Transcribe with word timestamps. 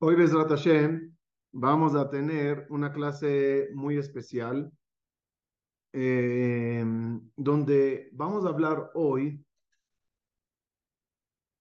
Hoy, 0.00 0.14
Besrat 0.14 0.48
Hashem, 0.48 1.12
vamos 1.50 1.96
a 1.96 2.08
tener 2.08 2.68
una 2.70 2.92
clase 2.92 3.68
muy 3.74 3.98
especial 3.98 4.72
eh, 5.92 6.84
donde 7.34 8.08
vamos 8.12 8.46
a 8.46 8.50
hablar 8.50 8.92
hoy 8.94 9.44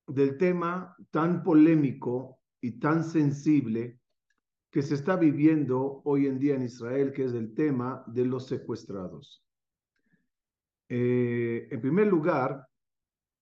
del 0.06 0.38
tema 0.38 0.96
tan 1.10 1.42
polémico 1.42 2.40
y 2.62 2.80
tan 2.80 3.04
sensible 3.04 4.00
que 4.70 4.84
se 4.84 4.94
está 4.94 5.16
viviendo 5.16 6.04
hoy 6.04 6.28
en 6.28 6.38
día 6.38 6.54
en 6.54 6.62
Israel, 6.62 7.14
que 7.14 7.24
es 7.24 7.34
el 7.34 7.56
tema 7.56 8.04
de 8.06 8.24
los 8.24 8.46
secuestrados. 8.46 9.44
Eh, 10.90 11.68
en 11.72 11.82
primer 11.82 12.06
lugar, 12.06 12.68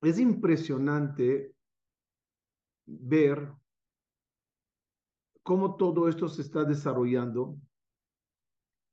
es 0.02 0.20
impresionante 0.20 1.54
ver 2.86 3.52
cómo 5.46 5.76
todo 5.76 6.10
esto 6.10 6.28
se 6.28 6.42
está 6.42 6.64
desarrollando, 6.64 7.56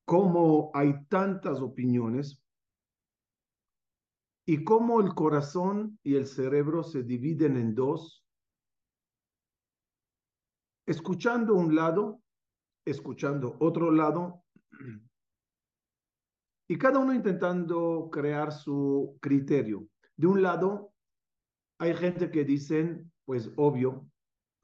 cómo 0.04 0.70
hay 0.74 1.06
tantas 1.06 1.60
opiniones 1.60 2.44
y 4.46 4.62
cómo 4.62 5.00
el 5.00 5.14
corazón 5.14 5.98
y 6.02 6.14
el 6.14 6.26
cerebro 6.26 6.82
se 6.82 7.04
dividen 7.04 7.56
en 7.56 7.74
dos, 7.74 8.22
escuchando 10.86 11.54
un 11.54 11.74
lado, 11.74 12.20
escuchando 12.84 13.56
otro 13.58 13.90
lado, 13.90 14.44
y 16.68 16.76
cada 16.76 16.98
uno 16.98 17.14
intentando 17.14 18.10
crear 18.12 18.52
su 18.52 19.16
criterio. 19.22 19.88
De 20.18 20.26
un 20.26 20.42
lado, 20.42 20.92
hay 21.78 21.94
gente 21.94 22.30
que 22.30 22.44
dicen, 22.44 23.10
pues 23.24 23.50
obvio, 23.56 24.11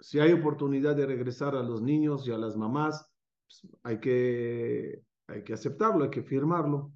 si 0.00 0.20
hay 0.20 0.32
oportunidad 0.32 0.96
de 0.96 1.06
regresar 1.06 1.56
a 1.56 1.62
los 1.62 1.82
niños 1.82 2.26
y 2.26 2.32
a 2.32 2.38
las 2.38 2.56
mamás, 2.56 3.10
pues, 3.46 3.72
hay, 3.82 4.00
que, 4.00 5.02
hay 5.26 5.42
que 5.42 5.52
aceptarlo, 5.52 6.04
hay 6.04 6.10
que 6.10 6.22
firmarlo. 6.22 6.92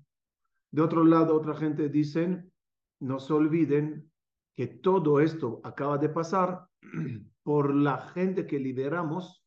De 0.71 0.83
otro 0.83 1.05
lado, 1.05 1.37
otra 1.37 1.55
gente 1.55 1.89
dicen, 1.89 2.53
no 3.01 3.19
se 3.19 3.33
olviden 3.33 4.11
que 4.55 4.67
todo 4.67 5.21
esto 5.21 5.61
acaba 5.65 5.99
de 5.99 6.09
pasar 6.09 6.67
por 7.43 7.75
la 7.75 7.99
gente 7.99 8.47
que 8.47 8.59
liberamos 8.59 9.45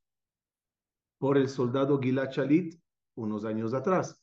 por 1.18 1.38
el 1.38 1.48
soldado 1.48 2.00
Gilad 2.00 2.32
Shalit 2.32 2.80
unos 3.16 3.46
años 3.46 3.74
atrás. 3.74 4.22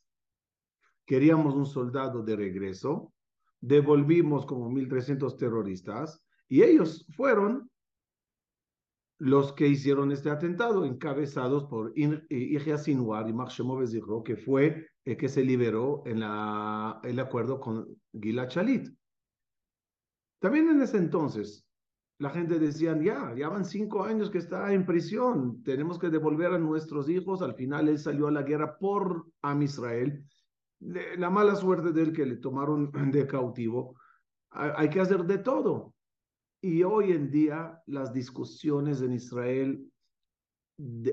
Queríamos 1.05 1.55
un 1.55 1.65
soldado 1.65 2.21
de 2.23 2.35
regreso, 2.35 3.13
devolvimos 3.59 4.45
como 4.45 4.69
1.300 4.69 5.37
terroristas 5.37 6.23
y 6.47 6.61
ellos 6.61 7.05
fueron 7.15 7.69
los 9.23 9.53
que 9.53 9.69
hicieron 9.69 10.11
este 10.11 10.29
atentado, 10.29 10.83
encabezados 10.83 11.63
por 11.63 11.93
Ijia 11.95 12.77
Sinwar 12.77 13.29
y 13.29 13.31
Marshemov 13.31 13.81
que 14.25 14.35
fue 14.35 14.85
el 15.05 15.15
que 15.15 15.29
se 15.29 15.45
liberó 15.45 16.03
en 16.05 16.19
la, 16.19 16.99
el 17.05 17.17
acuerdo 17.21 17.61
con 17.61 17.87
Gilad 18.11 18.49
Shalit. 18.49 18.89
También 20.39 20.67
en 20.67 20.81
ese 20.81 20.97
entonces, 20.97 21.65
la 22.17 22.31
gente 22.31 22.59
decía, 22.59 23.01
ya, 23.01 23.33
ya 23.33 23.47
van 23.47 23.63
cinco 23.63 24.03
años 24.03 24.29
que 24.29 24.39
está 24.39 24.73
en 24.73 24.85
prisión, 24.85 25.63
tenemos 25.63 25.97
que 25.97 26.09
devolver 26.09 26.51
a 26.51 26.59
nuestros 26.59 27.07
hijos. 27.07 27.41
Al 27.41 27.55
final 27.55 27.87
él 27.87 27.99
salió 27.99 28.27
a 28.27 28.31
la 28.31 28.43
guerra 28.43 28.77
por 28.77 29.25
Am 29.41 29.61
Israel. 29.61 30.21
La 30.81 31.29
mala 31.29 31.55
suerte 31.55 31.93
del 31.93 32.11
que 32.11 32.25
le 32.25 32.35
tomaron 32.35 32.91
de 33.13 33.25
cautivo. 33.25 33.95
Hay 34.49 34.89
que 34.89 34.99
hacer 34.99 35.23
de 35.23 35.37
todo. 35.37 35.92
Y 36.65 36.81
hoy 36.83 37.11
en 37.11 37.29
día 37.29 37.83
las 37.87 38.13
discusiones 38.13 39.01
en 39.01 39.11
Israel 39.11 39.91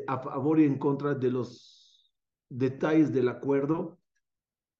a 0.06 0.18
favor 0.20 0.60
y 0.60 0.64
en 0.64 0.78
contra 0.78 1.12
de 1.12 1.28
los 1.28 2.14
detalles 2.48 3.12
del 3.12 3.28
acuerdo, 3.28 3.98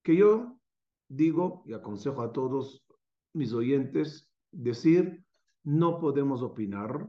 que 0.01 0.15
yo 0.15 0.57
digo 1.09 1.61
y 1.65 1.73
aconsejo 1.73 2.21
a 2.21 2.31
todos 2.31 2.85
mis 3.33 3.51
oyentes 3.51 4.29
decir, 4.53 5.25
no 5.65 5.99
podemos 5.99 6.41
opinar 6.41 7.05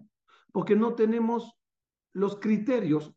porque 0.50 0.74
no 0.74 0.96
tenemos 0.96 1.56
los 2.14 2.40
criterios, 2.40 3.14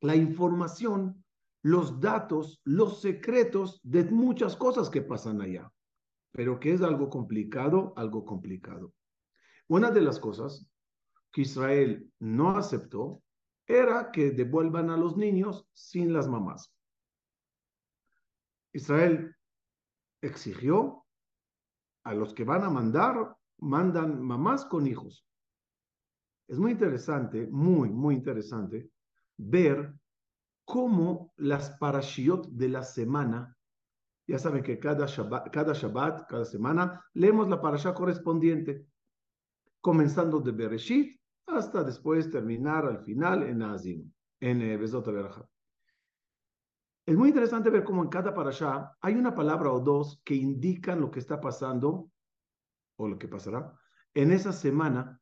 la 0.00 0.16
información, 0.16 1.24
los 1.62 2.00
datos, 2.00 2.60
los 2.64 3.00
secretos 3.00 3.80
de 3.84 4.02
muchas 4.06 4.56
cosas 4.56 4.90
que 4.90 5.02
pasan 5.02 5.40
allá, 5.40 5.72
pero 6.32 6.58
que 6.58 6.72
es 6.72 6.82
algo 6.82 7.08
complicado, 7.08 7.92
algo 7.94 8.24
complicado. 8.24 8.92
Una 9.68 9.90
de 9.90 10.00
las 10.00 10.18
cosas 10.18 10.66
que 11.32 11.42
Israel 11.42 12.12
no 12.20 12.56
aceptó 12.56 13.22
era 13.66 14.10
que 14.12 14.30
devuelvan 14.30 14.90
a 14.90 14.96
los 14.96 15.16
niños 15.16 15.66
sin 15.72 16.12
las 16.12 16.28
mamás. 16.28 16.74
Israel 18.72 19.34
exigió 20.20 21.04
a 22.04 22.14
los 22.14 22.34
que 22.34 22.44
van 22.44 22.64
a 22.64 22.70
mandar, 22.70 23.36
mandan 23.58 24.22
mamás 24.22 24.66
con 24.66 24.86
hijos. 24.86 25.26
Es 26.46 26.58
muy 26.58 26.72
interesante, 26.72 27.46
muy, 27.46 27.88
muy 27.88 28.14
interesante 28.14 28.90
ver 29.36 29.94
cómo 30.64 31.32
las 31.36 31.70
parashiot 31.78 32.48
de 32.48 32.68
la 32.68 32.82
semana, 32.82 33.56
ya 34.26 34.38
saben 34.38 34.62
que 34.62 34.78
cada 34.78 35.06
Shabbat, 35.06 35.50
cada, 35.50 35.72
Shabbat, 35.72 36.28
cada 36.28 36.44
semana, 36.44 37.02
leemos 37.14 37.48
la 37.48 37.60
parasha 37.60 37.94
correspondiente 37.94 38.86
comenzando 39.84 40.40
de 40.40 40.50
Bereshit 40.50 41.20
hasta 41.46 41.84
después 41.84 42.30
terminar 42.30 42.86
al 42.86 43.04
final 43.04 43.42
en 43.42 43.60
Azim, 43.60 44.10
en 44.40 44.62
eh, 44.62 44.78
Besot 44.78 45.06
Es 47.04 47.14
muy 47.14 47.28
interesante 47.28 47.68
ver 47.68 47.84
cómo 47.84 48.02
en 48.02 48.08
cada 48.08 48.32
parasha 48.32 48.96
hay 49.02 49.14
una 49.14 49.34
palabra 49.34 49.70
o 49.70 49.80
dos 49.80 50.22
que 50.24 50.34
indican 50.34 51.02
lo 51.02 51.10
que 51.10 51.18
está 51.18 51.38
pasando 51.38 52.10
o 52.96 53.08
lo 53.08 53.18
que 53.18 53.28
pasará 53.28 53.78
en 54.14 54.32
esa 54.32 54.54
semana 54.54 55.20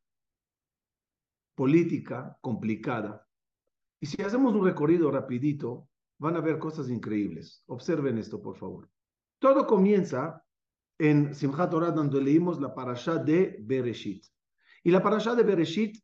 política 1.55 2.37
complicada. 2.39 3.27
Y 3.99 4.05
si 4.05 4.21
hacemos 4.21 4.55
un 4.55 4.63
recorrido 4.63 5.11
rapidito, 5.11 5.89
van 6.19 6.37
a 6.37 6.41
ver 6.41 6.57
cosas 6.57 6.89
increíbles. 6.89 7.65
Observen 7.65 8.17
esto, 8.17 8.41
por 8.41 8.55
favor. 8.55 8.89
Todo 9.39 9.67
comienza 9.67 10.41
en 10.97 11.35
Simchat 11.35 11.69
Torah, 11.69 11.91
donde 11.91 12.21
leímos 12.21 12.61
la 12.61 12.73
parasha 12.73 13.17
de 13.17 13.57
Bereshit. 13.59 14.32
Y 14.83 14.91
la 14.91 15.01
parasha 15.01 15.33
de 15.35 15.43
Bereshit 15.43 15.97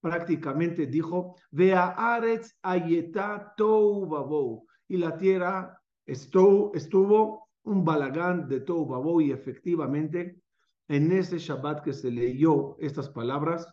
prácticamente 0.00 0.86
dijo, 0.86 1.36
Vea 1.50 1.94
Aretz 1.96 2.56
ayeta 2.62 3.54
tou 3.56 4.66
Y 4.88 4.96
la 4.98 5.16
tierra 5.16 5.80
estuvo, 6.04 6.72
estuvo 6.74 7.48
un 7.64 7.84
balagán 7.84 8.48
de 8.48 8.60
tou 8.60 8.86
babou 8.86 9.20
y 9.20 9.32
efectivamente 9.32 10.40
en 10.88 11.10
ese 11.10 11.38
Shabbat 11.38 11.82
que 11.82 11.92
se 11.92 12.10
leyó 12.10 12.76
estas 12.78 13.08
palabras, 13.08 13.66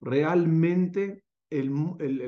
realmente 0.00 1.24
el, 1.50 1.70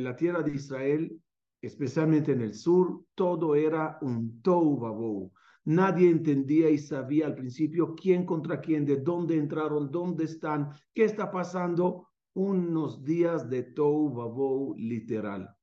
la 0.02 0.16
tierra 0.16 0.42
de 0.42 0.54
Israel, 0.54 1.22
especialmente 1.62 2.32
en 2.32 2.42
el 2.42 2.54
sur, 2.54 3.04
todo 3.14 3.54
era 3.54 3.98
un 4.02 4.42
tou 4.42 4.78
babou. 4.78 5.32
Nadie 5.70 6.10
entendía 6.10 6.68
y 6.68 6.78
sabía 6.78 7.26
al 7.26 7.36
principio 7.36 7.94
quién 7.94 8.26
contra 8.26 8.60
quién, 8.60 8.84
de 8.84 8.96
dónde 8.96 9.36
entraron, 9.36 9.88
dónde 9.88 10.24
están, 10.24 10.72
qué 10.92 11.04
está 11.04 11.30
pasando. 11.30 12.08
Unos 12.34 13.04
días 13.04 13.48
de 13.48 13.62
Tou 13.62 14.12
Babou 14.12 14.74
literal. 14.76 15.56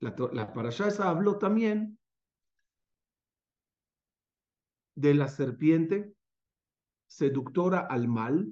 La, 0.00 0.14
la 0.32 0.50
parasha 0.50 0.88
esa 0.88 1.10
habló 1.10 1.36
también 1.36 1.98
de 4.94 5.12
la 5.12 5.28
serpiente 5.28 6.14
seductora 7.06 7.80
al 7.80 8.08
mal, 8.08 8.50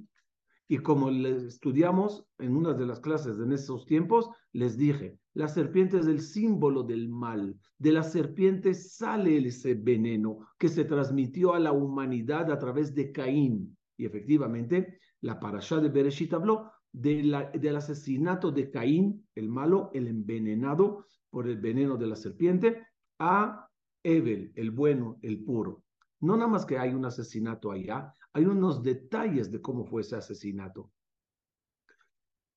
y 0.69 0.77
como 0.79 1.11
les 1.11 1.43
estudiamos 1.43 2.27
en 2.39 2.55
una 2.55 2.75
de 2.75 2.85
las 2.85 3.01
clases 3.01 3.39
en 3.39 3.53
esos 3.53 3.87
tiempos, 3.87 4.29
les 4.55 4.77
dije, 4.79 5.19
la 5.35 5.49
serpiente 5.49 5.99
es 5.99 6.07
el 6.07 6.21
símbolo 6.21 6.85
del 6.85 7.09
mal. 7.09 7.59
De 7.77 7.93
la 7.93 8.05
serpiente 8.05 8.73
sale 8.73 9.37
ese 9.37 9.75
veneno 9.75 10.47
que 10.57 10.69
se 10.69 10.85
transmitió 10.85 11.55
a 11.55 11.61
la 11.61 11.73
humanidad 11.73 12.51
a 12.53 12.59
través 12.59 12.95
de 12.95 13.11
Caín. 13.11 13.77
Y 13.97 14.07
efectivamente, 14.07 15.01
la 15.21 15.41
parasha 15.41 15.81
de 15.81 15.89
Bereshit 15.89 16.33
habló 16.33 16.71
del 16.93 17.35
asesinato 17.77 18.53
de 18.53 18.71
Caín, 18.71 19.27
el 19.35 19.49
malo, 19.49 19.91
el 19.93 20.07
envenenado 20.07 21.07
por 21.31 21.49
el 21.49 21.61
veneno 21.61 21.97
de 21.97 22.07
la 22.07 22.17
serpiente, 22.17 22.87
a 23.19 23.69
Evel, 24.05 24.53
el 24.55 24.71
bueno, 24.71 25.19
el 25.23 25.43
puro. 25.43 25.83
No 26.21 26.37
nada 26.37 26.49
más 26.49 26.65
que 26.65 26.79
hay 26.79 26.95
un 26.95 27.05
asesinato 27.05 27.73
allá, 27.73 28.13
hay 28.33 28.45
unos 28.45 28.85
detalles 28.85 29.51
de 29.51 29.61
cómo 29.61 29.85
fue 29.85 30.03
ese 30.03 30.15
asesinato. 30.15 30.93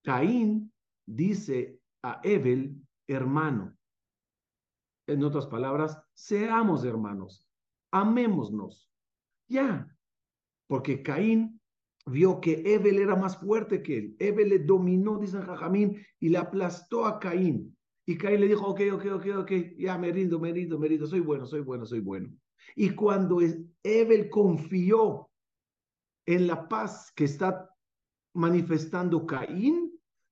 Caín 0.03 0.71
dice 1.07 1.76
a 2.03 2.19
Evel, 2.23 2.75
hermano. 3.07 3.75
En 5.07 5.23
otras 5.23 5.47
palabras, 5.47 5.97
seamos 6.13 6.83
hermanos, 6.83 7.47
amémonos. 7.91 8.91
Ya, 9.47 9.87
porque 10.67 11.01
Caín 11.01 11.61
vio 12.05 12.41
que 12.41 12.61
Evel 12.73 12.99
era 12.99 13.15
más 13.15 13.37
fuerte 13.37 13.81
que 13.81 13.97
él. 13.97 14.15
Evel 14.19 14.49
le 14.49 14.59
dominó, 14.59 15.17
dicen 15.17 15.41
Jajamín, 15.41 16.05
y 16.19 16.29
le 16.29 16.37
aplastó 16.37 17.05
a 17.05 17.19
Caín. 17.19 17.75
Y 18.05 18.17
Caín 18.17 18.41
le 18.41 18.47
dijo, 18.47 18.65
ok, 18.65 18.81
ok, 18.93 19.05
ok, 19.15 19.25
ok, 19.39 19.51
ya 19.77 19.97
me 19.97 20.11
rindo, 20.11 20.39
me 20.39 20.51
rindo, 20.51 20.79
me 20.79 20.87
rindo, 20.87 21.07
soy 21.07 21.19
bueno, 21.19 21.45
soy 21.45 21.61
bueno, 21.61 21.85
soy 21.85 21.99
bueno. 21.99 22.29
Y 22.75 22.91
cuando 22.91 23.39
Evel 23.83 24.29
confió 24.29 25.29
en 26.25 26.47
la 26.47 26.67
paz 26.67 27.11
que 27.15 27.23
está 27.23 27.69
manifestando 28.33 29.25
Caín, 29.25 29.86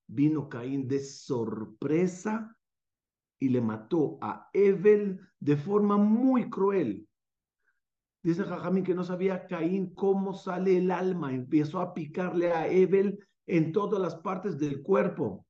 vino 0.08 0.50
Caín 0.50 0.88
de 0.88 1.00
sorpresa 1.00 2.56
y 3.40 3.50
le 3.50 3.62
mató 3.62 4.18
a 4.22 4.50
Evel 4.54 5.20
de 5.40 5.58
forma 5.58 5.98
muy 5.98 6.50
cruel. 6.50 7.08
Dice 8.24 8.44
Jajamín 8.44 8.84
que 8.84 8.96
no 8.96 9.04
sabía 9.04 9.46
Caín 9.46 9.94
cómo 9.94 10.34
sale 10.34 10.78
el 10.78 10.90
alma, 10.90 11.34
empezó 11.34 11.80
a 11.80 11.94
picarle 11.94 12.52
a 12.52 12.68
Evel 12.68 13.20
en 13.46 13.72
todas 13.72 14.02
las 14.02 14.16
partes 14.16 14.58
del 14.58 14.82
cuerpo. 14.82 15.46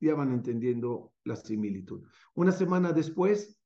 Ya 0.00 0.14
van 0.14 0.32
entendiendo 0.32 1.12
la 1.24 1.36
similitud. 1.36 2.06
Una 2.34 2.52
semana 2.52 2.92
después, 2.92 3.60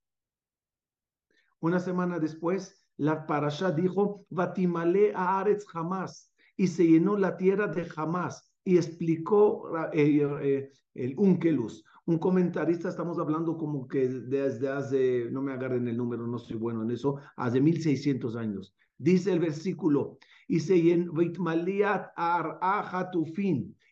una 1.61 1.79
semana 1.79 2.19
después, 2.19 2.85
la 2.97 3.26
parasha 3.26 3.71
dijo, 3.71 4.26
Vatimale 4.29 5.12
a 5.15 5.38
Aretz 5.41 5.65
jamás, 5.67 6.32
y 6.56 6.67
se 6.67 6.87
llenó 6.87 7.17
la 7.17 7.37
tierra 7.37 7.69
de 7.69 7.85
jamás, 7.85 8.54
y 8.64 8.76
explicó 8.76 9.70
eh, 9.93 10.22
eh, 10.43 10.72
el 10.94 11.14
Unkelus. 11.19 11.84
Un 12.06 12.19
comentarista, 12.19 12.88
estamos 12.88 13.19
hablando 13.19 13.56
como 13.56 13.87
que 13.87 14.08
desde 14.08 14.69
hace, 14.69 15.28
no 15.31 15.43
me 15.43 15.52
agarren 15.52 15.87
el 15.88 15.96
número, 15.96 16.26
no 16.26 16.38
soy 16.38 16.56
bueno 16.56 16.82
en 16.82 16.90
eso, 16.90 17.19
hace 17.37 17.61
1600 17.61 18.37
años. 18.37 18.75
Dice 18.99 19.32
el 19.32 19.40
versículo, 19.40 20.19
y 20.49 20.61
se 20.61 20.81
llenó, 20.81 21.12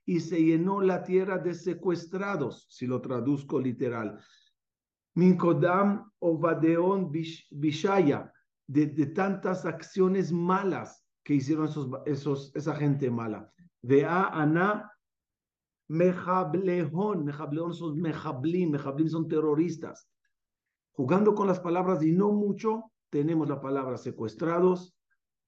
y 0.04 0.20
se 0.20 0.42
llenó 0.42 0.80
la 0.80 1.02
tierra 1.02 1.38
de 1.38 1.54
secuestrados, 1.54 2.66
si 2.70 2.86
lo 2.86 3.00
traduzco 3.00 3.60
literal. 3.60 4.18
Minkodam 5.14 6.10
Ovadeon 6.18 7.10
Bishaya, 7.50 8.32
de, 8.66 8.86
de 8.86 9.06
tantas 9.06 9.66
acciones 9.66 10.32
malas 10.32 11.04
que 11.24 11.34
hicieron 11.34 11.66
esos, 11.66 11.88
esos, 12.06 12.52
esa 12.54 12.74
gente 12.74 13.10
mala. 13.10 13.52
Vea 13.82 14.28
Ana 14.28 14.92
Mejablehon, 15.88 17.24
Mejablehon 17.24 17.74
son 17.74 18.00
Mejablim, 18.00 18.70
Mejablim 18.70 19.08
son 19.08 19.28
terroristas. 19.28 20.08
Jugando 20.92 21.34
con 21.34 21.46
las 21.46 21.60
palabras 21.60 22.02
y 22.02 22.12
no 22.12 22.32
mucho, 22.32 22.92
tenemos 23.10 23.48
la 23.48 23.60
palabra 23.60 23.98
secuestrados, 23.98 24.96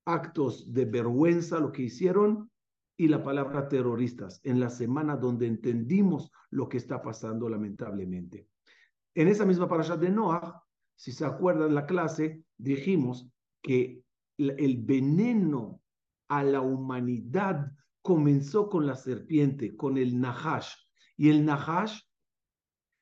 actos 0.04 0.72
de 0.72 0.84
vergüenza, 0.84 1.60
lo 1.60 1.72
que 1.72 1.82
hicieron, 1.82 2.50
y 2.96 3.08
la 3.08 3.22
palabra 3.22 3.68
terroristas, 3.68 4.40
en 4.44 4.60
la 4.60 4.70
semana 4.70 5.16
donde 5.16 5.46
entendimos 5.46 6.30
lo 6.50 6.68
que 6.68 6.76
está 6.76 7.02
pasando 7.02 7.48
lamentablemente. 7.48 8.48
En 9.14 9.28
esa 9.28 9.44
misma 9.44 9.68
parasha 9.68 9.96
de 9.96 10.10
Noah, 10.10 10.62
si 10.96 11.12
se 11.12 11.24
acuerdan 11.24 11.74
la 11.74 11.86
clase, 11.86 12.44
dijimos 12.56 13.28
que 13.62 14.02
el 14.36 14.82
veneno 14.82 15.80
a 16.28 16.42
la 16.42 16.60
humanidad 16.60 17.72
comenzó 18.04 18.68
con 18.68 18.86
la 18.86 18.96
serpiente, 18.96 19.74
con 19.76 19.96
el 19.96 20.20
Nahash. 20.20 20.74
Y 21.16 21.30
el 21.30 21.42
Nahash 21.46 22.02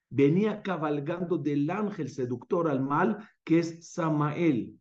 venía 0.09 0.63
cabalgando 0.63 1.39
del 1.39 1.69
ángel 1.71 2.09
seductor 2.09 2.71
al 2.71 2.81
mal, 2.81 3.29
que 3.43 3.59
es 3.59 3.93
Samael. 3.93 4.79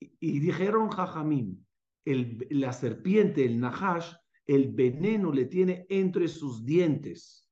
Y, 0.00 0.40
dijeron 0.40 0.90
Jajamim, 0.90 1.64
la 2.04 2.72
serpiente, 2.72 3.44
el 3.44 3.60
Nahash, 3.60 4.14
el 4.46 4.72
veneno 4.72 5.30
le 5.30 5.44
tiene 5.44 5.86
entre 5.88 6.26
sus 6.26 6.64
dientes. 6.64 7.48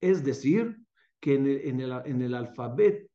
Es 0.00 0.24
decir, 0.24 0.76
que 1.20 1.34
en 1.34 1.46
el, 1.46 1.60
en 1.68 1.80
el, 1.82 1.92
en 2.04 2.22
el 2.22 2.34
alfabeto 2.34 3.08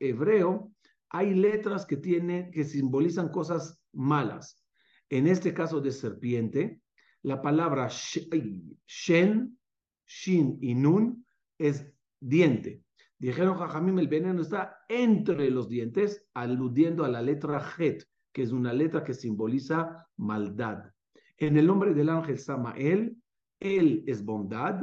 hebreo 0.00 0.72
hay 1.10 1.32
letras 1.32 1.86
que, 1.86 1.96
tienen, 1.96 2.50
que 2.50 2.64
simbolizan 2.64 3.28
cosas 3.28 3.80
malas. 3.92 4.66
En 5.10 5.28
este 5.28 5.54
caso 5.54 5.80
de 5.80 5.92
serpiente, 5.92 6.80
la 7.24 7.40
palabra 7.40 7.88
shen, 7.88 9.58
shin 10.06 10.58
y 10.60 10.74
nun 10.74 11.26
es 11.58 11.90
diente. 12.20 12.82
Dijeron 13.18 13.56
Jajamim, 13.56 13.98
el 13.98 14.08
veneno 14.08 14.42
está 14.42 14.76
entre 14.88 15.50
los 15.50 15.68
dientes, 15.68 16.26
aludiendo 16.34 17.04
a 17.04 17.08
la 17.08 17.22
letra 17.22 17.64
het, 17.78 18.04
que 18.32 18.42
es 18.42 18.52
una 18.52 18.72
letra 18.72 19.02
que 19.02 19.14
simboliza 19.14 20.06
maldad. 20.18 20.92
En 21.38 21.56
el 21.56 21.66
nombre 21.66 21.94
del 21.94 22.10
ángel 22.10 22.38
Samael, 22.38 23.16
él 23.58 24.04
es 24.06 24.22
bondad 24.22 24.82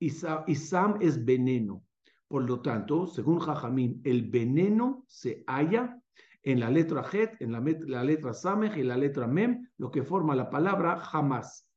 y 0.00 0.10
Sam 0.10 0.96
es 1.00 1.22
veneno. 1.22 1.84
Por 2.28 2.44
lo 2.44 2.60
tanto, 2.62 3.06
según 3.06 3.40
Jajamim, 3.40 4.00
el 4.04 4.30
veneno 4.30 5.04
se 5.06 5.44
halla 5.46 6.00
en 6.42 6.60
la 6.60 6.70
letra 6.70 7.02
Het, 7.12 7.40
en 7.40 7.52
la, 7.52 7.62
la 7.86 8.04
letra 8.04 8.32
Samech 8.32 8.76
y 8.76 8.82
la 8.82 8.96
letra 8.96 9.26
Mem, 9.26 9.68
lo 9.78 9.90
que 9.90 10.02
forma 10.02 10.34
la 10.34 10.50
palabra 10.50 10.98
jamás. 10.98 11.68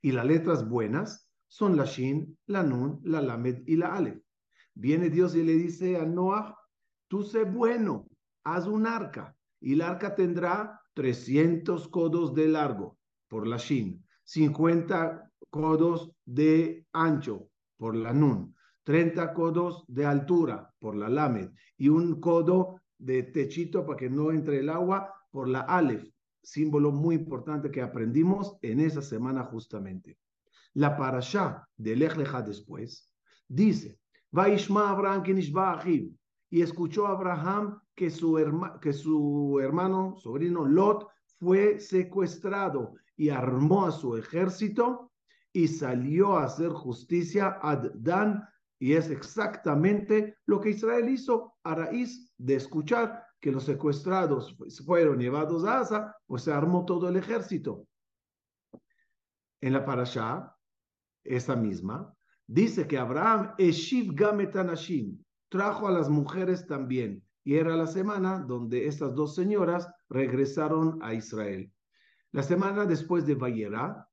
Y 0.00 0.12
las 0.12 0.26
letras 0.26 0.68
buenas 0.68 1.28
son 1.48 1.76
la 1.76 1.84
Shin, 1.84 2.38
la 2.46 2.62
Nun, 2.62 3.00
la 3.02 3.20
Lamed 3.20 3.62
y 3.66 3.76
la 3.76 3.94
Aleph. 3.94 4.22
Viene 4.74 5.10
Dios 5.10 5.34
y 5.34 5.42
le 5.42 5.54
dice 5.54 5.96
a 5.96 6.04
Noah, 6.04 6.56
tú 7.08 7.22
sé 7.22 7.44
bueno, 7.44 8.08
haz 8.44 8.66
un 8.66 8.86
arca, 8.86 9.36
y 9.60 9.72
el 9.72 9.82
arca 9.82 10.14
tendrá 10.14 10.80
300 10.94 11.88
codos 11.88 12.34
de 12.34 12.48
largo 12.48 12.98
por 13.28 13.46
la 13.46 13.56
Shin, 13.56 14.04
50 14.24 15.32
codos 15.50 16.12
de 16.24 16.86
ancho 16.92 17.48
por 17.76 17.96
la 17.96 18.12
Nun, 18.12 18.54
30 18.84 19.32
codos 19.34 19.84
de 19.88 20.06
altura 20.06 20.72
por 20.78 20.94
la 20.94 21.08
Lamed 21.08 21.50
y 21.76 21.88
un 21.88 22.20
codo 22.20 22.80
de 22.98 23.22
techito 23.22 23.86
para 23.86 23.96
que 23.96 24.10
no 24.10 24.30
entre 24.30 24.58
el 24.58 24.68
agua 24.68 25.14
por 25.30 25.48
la 25.48 25.60
Aleph, 25.60 26.08
símbolo 26.42 26.90
muy 26.90 27.14
importante 27.16 27.70
que 27.70 27.82
aprendimos 27.82 28.56
en 28.62 28.80
esa 28.80 29.02
semana 29.02 29.44
justamente. 29.44 30.18
La 30.74 30.96
parasha 30.96 31.66
de 31.76 31.96
Lech 31.96 32.16
después 32.44 33.12
dice, 33.48 33.98
Vaishma 34.30 34.90
Abraham 34.90 35.22
y 36.50 36.62
escuchó 36.62 37.06
Abraham 37.06 37.80
que 37.94 38.10
su, 38.10 38.36
que 38.80 38.92
su 38.92 39.58
hermano, 39.62 40.14
sobrino 40.16 40.64
Lot, 40.64 41.08
fue 41.38 41.78
secuestrado 41.78 42.94
y 43.16 43.30
armó 43.30 43.86
a 43.86 43.92
su 43.92 44.16
ejército 44.16 45.12
y 45.52 45.68
salió 45.68 46.36
a 46.36 46.44
hacer 46.44 46.70
justicia 46.70 47.58
a 47.62 47.76
Dan 47.94 48.44
y 48.78 48.94
es 48.94 49.10
exactamente 49.10 50.38
lo 50.46 50.60
que 50.60 50.70
Israel 50.70 51.08
hizo 51.08 51.56
a 51.64 51.74
raíz 51.74 52.32
de 52.36 52.54
escuchar 52.54 53.24
que 53.40 53.52
los 53.52 53.64
secuestrados 53.64 54.56
fueron 54.84 55.18
llevados 55.18 55.64
a 55.64 55.80
Asa, 55.80 56.16
pues 56.26 56.42
se 56.42 56.52
armó 56.52 56.84
todo 56.84 57.08
el 57.08 57.16
ejército. 57.16 57.86
En 59.60 59.72
la 59.72 59.84
parasha, 59.84 60.54
esa 61.24 61.56
misma, 61.56 62.14
dice 62.46 62.86
que 62.86 62.98
Abraham, 62.98 63.54
Eshiv 63.58 64.14
Gametanashim, 64.14 65.22
trajo 65.48 65.88
a 65.88 65.92
las 65.92 66.08
mujeres 66.08 66.66
también. 66.66 67.22
Y 67.44 67.56
era 67.56 67.76
la 67.76 67.86
semana 67.86 68.40
donde 68.40 68.86
estas 68.86 69.14
dos 69.14 69.34
señoras 69.34 69.88
regresaron 70.08 70.98
a 71.02 71.14
Israel. 71.14 71.72
La 72.32 72.42
semana 72.42 72.84
después 72.84 73.26
de 73.26 73.34
Vayera, 73.34 74.08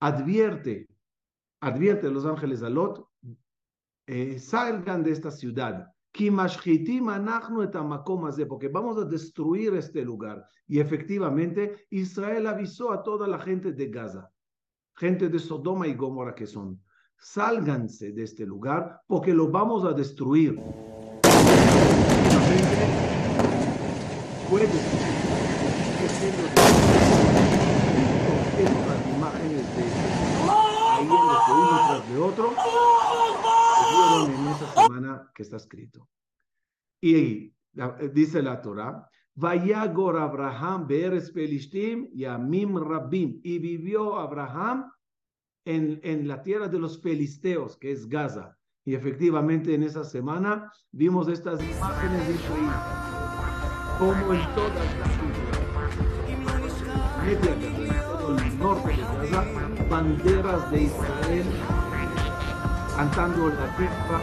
advierte 0.00 0.88
advierte 1.66 2.08
los 2.10 2.24
ángeles 2.24 2.62
a 2.62 2.70
Lot, 2.70 3.08
eh, 4.06 4.38
salgan 4.38 5.02
de 5.02 5.10
esta 5.10 5.30
ciudad, 5.32 5.92
porque 8.48 8.68
vamos 8.68 8.98
a 8.98 9.04
destruir 9.04 9.74
este 9.74 10.04
lugar. 10.04 10.46
Y 10.68 10.78
efectivamente, 10.78 11.86
Israel 11.90 12.46
avisó 12.46 12.92
a 12.92 13.02
toda 13.02 13.26
la 13.26 13.38
gente 13.38 13.72
de 13.72 13.88
Gaza, 13.88 14.30
gente 14.94 15.28
de 15.28 15.38
Sodoma 15.38 15.88
y 15.88 15.94
Gomorra 15.94 16.34
que 16.34 16.46
son, 16.46 16.80
sálganse 17.18 18.12
de 18.12 18.22
este 18.22 18.46
lugar 18.46 19.00
porque 19.06 19.34
lo 19.34 19.50
vamos 19.50 19.84
a 19.84 19.92
destruir 19.92 20.60
imágenes 29.16 29.64
de 29.76 29.82
uno 31.02 31.80
tras 31.88 32.05
de 32.16 32.22
otro, 32.22 32.54
en 34.26 34.48
esa 34.48 34.72
semana 34.72 35.30
que 35.34 35.42
está 35.42 35.56
escrito. 35.56 36.08
Y 37.00 37.52
dice 38.14 38.42
la 38.42 38.62
Torah, 38.62 39.06
Vayagor 39.34 40.16
Abraham 40.16 40.86
Beres 40.86 41.30
Pelishtim 41.30 42.08
y 42.14 42.24
Amim 42.24 42.78
Rabim. 42.78 43.40
Y 43.44 43.58
vivió 43.58 44.18
Abraham 44.18 44.90
en, 45.66 46.00
en 46.02 46.26
la 46.26 46.42
tierra 46.42 46.68
de 46.68 46.78
los 46.78 47.02
filisteos, 47.02 47.76
que 47.76 47.92
es 47.92 48.08
Gaza. 48.08 48.56
Y 48.86 48.94
efectivamente 48.94 49.74
en 49.74 49.82
esa 49.82 50.04
semana 50.04 50.72
vimos 50.92 51.28
estas 51.28 51.60
imágenes 51.62 52.28
de 52.28 52.34
Israel, 52.34 52.72
como 53.98 54.32
en 54.32 54.54
todas 54.54 54.98
las 54.98 55.16
media 57.26 58.02
todo 58.08 58.38
el 58.38 58.58
norte 58.58 58.88
de 58.90 59.28
Gaza, 59.28 59.88
banderas 59.90 60.70
de 60.70 60.82
Israel 60.84 61.85
cantando 62.96 63.48
la 63.48 63.76
tierra. 63.76 64.18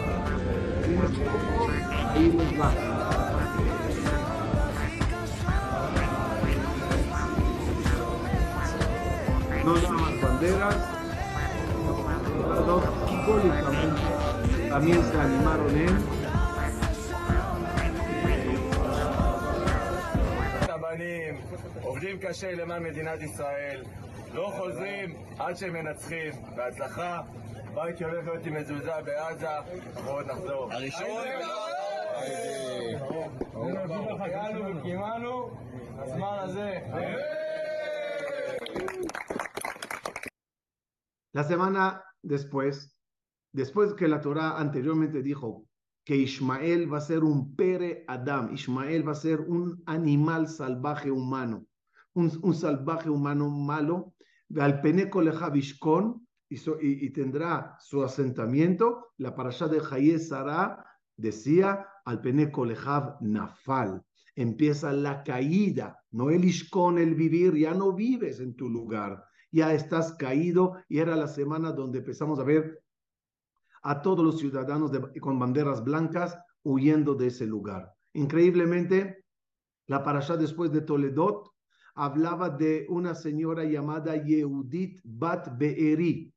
Ahí 2.13 2.31
les 2.31 2.59
va. 2.59 2.71
No 9.63 9.73
más 9.73 10.21
banderas, 10.21 10.75
simbólicamente 13.07 14.01
también 14.69 15.03
se 15.03 15.17
animaron 15.21 15.77
en 15.77 16.23
עובדים 21.81 22.17
קשה 22.19 22.51
למען 22.51 22.83
מדינת 22.83 23.21
ישראל, 23.21 23.83
לא 24.33 24.53
חוזרים 24.57 25.15
עד 25.39 25.55
שהם 25.57 25.73
מנצחים. 25.73 26.31
בהצלחה, 26.55 27.21
בית 27.74 27.98
שהולך 27.98 28.26
להיות 28.26 28.46
עם 28.46 28.54
מזוזה 28.54 28.92
בעזה, 29.04 29.58
אנחנו 29.58 30.10
עוד 30.10 30.26
נחזור. 30.26 30.72
הראשון... 30.72 31.24
הגענו 34.20 34.78
וקיימנו, 34.78 35.50
הזמן 35.98 36.36
הזה. 36.40 36.80
La 41.34 41.44
semana 41.44 42.02
después, 42.22 42.74
después 43.52 43.94
que 43.94 44.08
la 44.08 44.20
Torah 44.20 44.58
anteriormente 44.58 45.22
dijo 45.22 45.64
que 46.04 46.16
Ismael 46.16 46.92
va 46.92 46.98
a 46.98 47.08
ser 47.12 47.22
un 47.22 47.54
pere 47.54 48.04
Adam, 48.08 48.52
Ismael 48.52 49.06
va 49.06 49.12
a 49.12 49.24
ser 49.26 49.40
un 49.40 49.82
animal 49.86 50.48
salvaje 50.48 51.10
humano, 51.10 51.66
un, 52.14 52.26
un 52.42 52.54
salvaje 52.54 53.10
humano 53.10 53.50
malo, 53.50 54.14
al 54.58 54.80
peneco 54.80 55.20
lejavishkon, 55.22 56.21
y, 56.81 57.09
tendrá 57.11 57.77
su 57.79 58.03
asentamiento, 58.03 59.13
la 59.17 59.35
parasha 59.35 59.67
de 59.67 59.81
Hayé 59.89 60.19
Sara 60.19 60.85
decía 61.15 61.87
al 62.05 62.21
peneco 62.21 62.65
lejav 62.65 63.17
nafal, 63.21 64.03
empieza 64.35 64.91
la 64.91 65.23
caída, 65.23 65.99
no 66.11 66.29
el 66.29 66.45
ishkon, 66.45 66.97
el 66.97 67.15
vivir, 67.15 67.55
ya 67.55 67.73
no 67.73 67.93
vives 67.93 68.39
en 68.39 68.55
tu 68.55 68.69
lugar, 68.69 69.23
ya 69.51 69.73
estás 69.73 70.13
caído 70.15 70.77
y 70.89 70.99
era 70.99 71.15
la 71.15 71.27
semana 71.27 71.71
donde 71.71 71.99
empezamos 71.99 72.39
a 72.39 72.43
ver 72.43 72.83
a 73.83 74.01
todos 74.01 74.25
los 74.25 74.39
ciudadanos 74.39 74.91
con 75.21 75.37
banderas 75.37 75.83
blancas 75.83 76.37
huyendo 76.63 77.15
de 77.15 77.27
ese 77.27 77.45
lugar. 77.45 77.93
Increíblemente, 78.13 79.25
la 79.87 80.03
parasha 80.03 80.37
después 80.37 80.71
de 80.71 80.81
Toledot 80.81 81.51
hablaba 81.95 82.49
de 82.49 82.85
una 82.89 83.13
señora 83.13 83.63
llamada 83.65 84.15
Yehudit 84.15 85.01
Bat 85.03 85.57
Be'eri, 85.57 86.32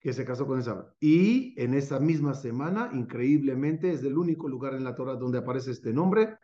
que 0.00 0.12
se 0.12 0.24
casó 0.24 0.46
con 0.46 0.60
esa. 0.60 0.94
Y 1.00 1.60
en 1.60 1.74
esa 1.74 1.98
misma 1.98 2.34
semana, 2.34 2.90
increíblemente, 2.92 3.92
es 3.92 4.02
el 4.04 4.16
único 4.16 4.48
lugar 4.48 4.74
en 4.74 4.84
la 4.84 4.94
Torah 4.94 5.16
donde 5.16 5.38
aparece 5.38 5.72
este 5.72 5.92
nombre, 5.92 6.36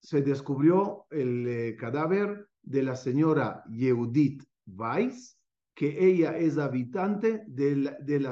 se 0.00 0.22
descubrió 0.22 1.06
el 1.10 1.46
eh, 1.48 1.76
cadáver 1.76 2.48
de 2.62 2.82
la 2.82 2.96
señora 2.96 3.64
Yehudit 3.70 4.42
Weiss, 4.66 5.38
que 5.74 6.06
ella 6.06 6.36
es 6.38 6.56
habitante 6.58 7.44
del, 7.46 7.96
del, 8.00 8.28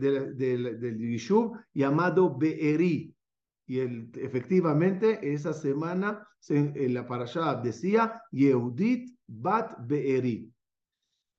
del, 0.00 0.36
del, 0.36 0.80
del 0.80 1.18
llamado 1.74 2.36
Be'eri. 2.36 3.14
Y 3.66 3.78
el, 3.78 4.10
efectivamente, 4.14 5.20
esa 5.22 5.52
semana 5.52 6.26
en 6.48 6.94
la 6.94 7.06
parasha 7.06 7.54
decía 7.56 8.22
Yehudit 8.32 9.16
Bat 9.26 9.86
Be'eri. 9.86 10.52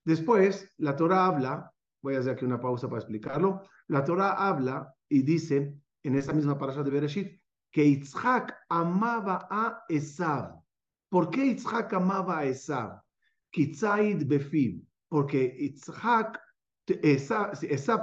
Después, 0.09 0.67
la 0.77 0.95
Torah 0.95 1.27
habla, 1.27 1.71
voy 2.01 2.15
a 2.15 2.19
hacer 2.19 2.33
aquí 2.33 2.43
una 2.43 2.59
pausa 2.59 2.89
para 2.89 2.99
explicarlo, 2.99 3.61
la 3.89 4.03
Torah 4.03 4.31
habla 4.31 4.91
y 5.07 5.21
dice 5.21 5.75
en 6.01 6.15
esa 6.15 6.33
misma 6.33 6.57
parasha 6.57 6.81
de 6.81 6.89
Bereshit 6.89 7.39
que 7.69 7.87
Yitzhak 7.87 8.55
amaba 8.69 9.47
a 9.51 9.83
Esav. 9.87 10.63
¿Por 11.09 11.29
qué 11.29 11.49
Yitzhak 11.49 11.93
amaba 11.93 12.39
a 12.39 12.45
Esav? 12.45 12.99
Kitzaid 13.51 14.25
Befiv, 14.25 14.81
porque 15.07 15.55
Yitzhak, 15.77 16.39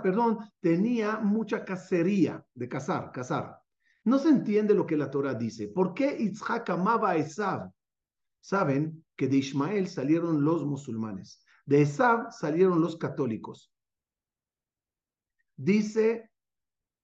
perdón, 0.00 0.38
tenía 0.60 1.18
mucha 1.18 1.64
cacería 1.64 2.46
de 2.54 2.68
cazar, 2.68 3.10
cazar. 3.10 3.58
No 4.04 4.20
se 4.20 4.28
entiende 4.28 4.74
lo 4.74 4.86
que 4.86 4.96
la 4.96 5.10
Torah 5.10 5.34
dice. 5.34 5.66
¿Por 5.66 5.92
qué 5.92 6.16
Yitzhak 6.16 6.70
amaba 6.70 7.10
a 7.10 7.16
Esav? 7.16 7.68
Saben 8.40 9.04
que 9.16 9.26
de 9.26 9.38
Ismael 9.38 9.88
salieron 9.88 10.44
los 10.44 10.64
musulmanes, 10.64 11.42
de 11.66 11.82
Esav 11.82 12.32
salieron 12.32 12.80
los 12.80 12.96
católicos. 12.96 13.72
Dice 15.56 16.30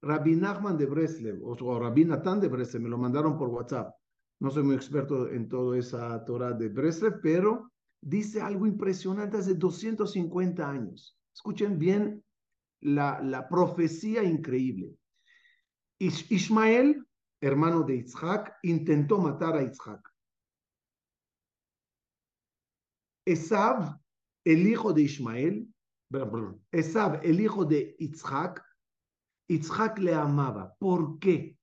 Rabbi 0.03 0.37
Nachman 0.37 0.77
de 0.77 0.87
Breslev, 0.87 1.41
o 1.43 1.79
Rabbi 1.79 2.05
Natán 2.05 2.41
de 2.41 2.49
Breslev, 2.49 2.83
me 2.83 2.89
lo 2.89 2.99
mandaron 2.99 3.37
por 3.37 3.49
WhatsApp. 3.49 3.95
No 4.41 4.51
soy 4.51 4.63
muy 4.63 4.75
experto 4.75 5.29
en 5.29 5.49
toda 5.49 5.79
esa 5.79 6.25
Torah 6.25 6.53
de 6.53 6.69
Breslev, 6.69 7.21
pero 7.23 7.71
dice 8.01 8.41
algo 8.41 8.67
impresionante 8.67 9.37
hace 9.37 9.55
250 9.55 10.69
años. 10.69 11.17
Escuchen 11.33 11.79
bien 11.79 12.25
la, 12.81 13.47
profecía 13.49 14.25
increíble. 14.25 14.97
Ish 15.99 16.31
Ismael, 16.33 17.07
hermano 17.41 17.83
de 17.83 17.97
Isaac, 17.97 18.57
intentó 18.63 19.19
matar 19.19 19.57
a 19.57 19.63
Isaac. 19.63 20.09
Esav, 23.25 24.02
el 24.45 24.67
hijo 24.67 24.93
de 24.93 25.03
Ismael, 25.03 25.73
Esav, 26.71 27.21
el 27.23 27.41
hijo 27.41 27.65
de 27.65 27.97
Isaac, 27.99 28.63
Isaac 29.49 29.99
le 29.99 30.15
amaba. 30.15 30.75
¿Por 30.79 31.19
qué? 31.19 31.59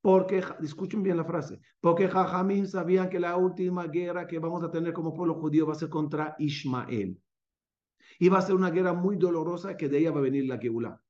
Porque, 0.00 0.42
escuchen 0.62 1.02
bien 1.02 1.16
la 1.16 1.24
frase, 1.24 1.60
porque 1.80 2.08
Jajamín 2.08 2.68
sabían 2.68 3.10
que 3.10 3.18
la 3.18 3.36
última 3.36 3.86
guerra 3.86 4.26
que 4.26 4.38
vamos 4.38 4.62
a 4.62 4.70
tener 4.70 4.92
como 4.92 5.12
pueblo 5.12 5.34
judío 5.34 5.66
va 5.66 5.72
a 5.72 5.76
ser 5.76 5.88
contra 5.88 6.36
Ismael. 6.38 7.20
Y 8.18 8.28
va 8.28 8.38
a 8.38 8.42
ser 8.42 8.54
una 8.54 8.70
guerra 8.70 8.92
muy 8.92 9.16
dolorosa 9.16 9.76
que 9.76 9.88
de 9.88 9.98
ella 9.98 10.12
va 10.12 10.20
a 10.20 10.22
venir 10.22 10.46
la 10.46 10.58
Geulah. 10.58 11.02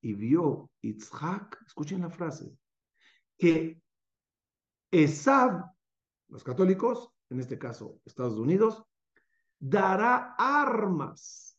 Y 0.00 0.14
vio 0.14 0.70
Yitzhak, 0.80 1.62
escuchen 1.66 2.00
la 2.00 2.10
frase, 2.10 2.56
que 3.38 3.80
Esav, 4.90 5.70
los 6.28 6.42
católicos, 6.42 7.10
en 7.30 7.40
este 7.40 7.58
caso 7.58 8.00
Estados 8.04 8.38
Unidos, 8.38 8.84
dará 9.62 10.34
armas 10.36 11.56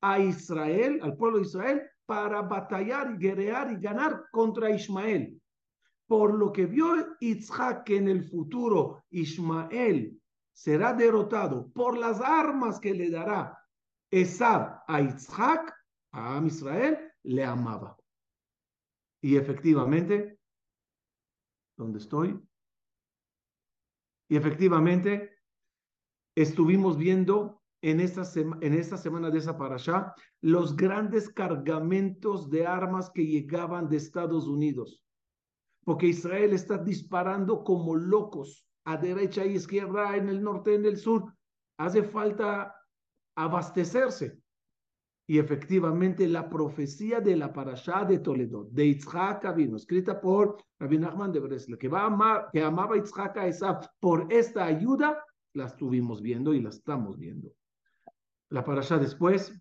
a 0.00 0.18
Israel, 0.18 0.98
al 1.02 1.16
pueblo 1.16 1.38
de 1.38 1.44
Israel, 1.44 1.82
para 2.06 2.42
batallar 2.42 3.12
y 3.12 3.18
guerrear 3.18 3.70
y 3.70 3.76
ganar 3.76 4.24
contra 4.32 4.70
Ismael. 4.70 5.40
Por 6.06 6.34
lo 6.34 6.50
que 6.50 6.66
vio 6.66 7.16
Yitzhak 7.20 7.84
que 7.84 7.96
en 7.96 8.08
el 8.08 8.24
futuro 8.24 9.04
Ismael 9.10 10.18
será 10.52 10.94
derrotado 10.94 11.70
por 11.72 11.96
las 11.96 12.20
armas 12.20 12.80
que 12.80 12.94
le 12.94 13.10
dará 13.10 13.58
Esab 14.10 14.82
a 14.88 15.00
Yitzhak, 15.00 15.72
a 16.12 16.42
Israel, 16.44 17.12
le 17.24 17.44
amaba. 17.44 17.96
Y 19.22 19.36
efectivamente, 19.36 20.38
¿dónde 21.76 21.98
estoy? 21.98 22.38
Y 24.28 24.36
efectivamente, 24.36 25.31
estuvimos 26.34 26.96
viendo 26.96 27.62
en 27.82 28.00
esta, 28.00 28.22
en 28.36 28.74
esta 28.74 28.96
semana 28.96 29.30
de 29.30 29.38
esa 29.38 29.58
parasha 29.58 30.14
los 30.40 30.76
grandes 30.76 31.28
cargamentos 31.28 32.48
de 32.48 32.66
armas 32.66 33.10
que 33.10 33.26
llegaban 33.26 33.88
de 33.88 33.96
Estados 33.96 34.46
Unidos. 34.46 35.02
Porque 35.84 36.06
Israel 36.06 36.52
está 36.52 36.78
disparando 36.78 37.64
como 37.64 37.96
locos 37.96 38.64
a 38.84 38.96
derecha 38.96 39.44
y 39.44 39.54
izquierda, 39.54 40.16
en 40.16 40.28
el 40.28 40.42
norte, 40.42 40.74
en 40.74 40.84
el 40.86 40.96
sur. 40.96 41.34
Hace 41.78 42.04
falta 42.04 42.74
abastecerse. 43.36 44.40
Y 45.26 45.38
efectivamente 45.38 46.28
la 46.28 46.48
profecía 46.48 47.20
de 47.20 47.36
la 47.36 47.52
parasha 47.52 48.04
de 48.04 48.18
Toledo, 48.18 48.68
de 48.70 48.88
Yitzhak 48.88 49.54
vino, 49.54 49.76
escrita 49.76 50.20
por 50.20 50.56
Rabbi 50.78 50.98
Nachman 50.98 51.32
de 51.32 51.40
Bresla, 51.40 51.76
que, 51.76 51.88
va 51.88 52.02
a 52.02 52.66
amaba 52.66 52.96
Yitzhak 52.96 53.36
a 53.38 53.80
por 54.00 54.26
esta 54.32 54.64
ayuda, 54.64 55.24
la 55.54 55.66
estuvimos 55.66 56.22
viendo 56.22 56.54
y 56.54 56.60
la 56.60 56.70
estamos 56.70 57.18
viendo 57.18 57.52
la 58.52 58.64
parasha 58.64 58.98
después, 58.98 59.58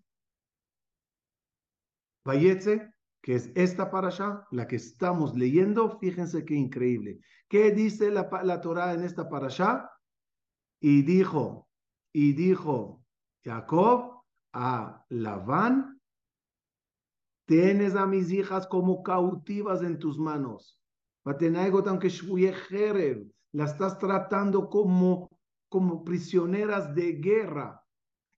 Vayetze, 2.25 2.93
que 3.21 3.35
es 3.35 3.49
esta 3.55 3.89
parasha, 3.89 4.45
la 4.51 4.67
que 4.67 4.75
estamos 4.75 5.33
leyendo, 5.33 5.97
fíjense 5.99 6.43
qué 6.43 6.55
increíble. 6.55 7.21
¿Qué 7.47 7.71
dice 7.71 8.11
la, 8.11 8.29
la 8.43 8.59
Torah 8.59 8.93
en 8.93 9.03
esta 9.03 9.29
parasha? 9.29 9.89
Y 10.81 11.03
dijo, 11.03 11.69
y 12.11 12.33
dijo 12.33 13.01
Jacob 13.45 14.23
a 14.51 15.05
Labán, 15.07 16.01
tienes 17.45 17.95
a 17.95 18.05
mis 18.05 18.29
hijas 18.31 18.67
como 18.67 19.03
cautivas 19.03 19.83
en 19.83 19.99
tus 19.99 20.19
manos. 20.19 20.77
la 23.53 23.65
estás 23.65 23.97
tratando 23.97 24.69
como, 24.69 25.29
como 25.71 26.03
prisioneras 26.03 26.93
de 26.93 27.13
guerra. 27.13 27.81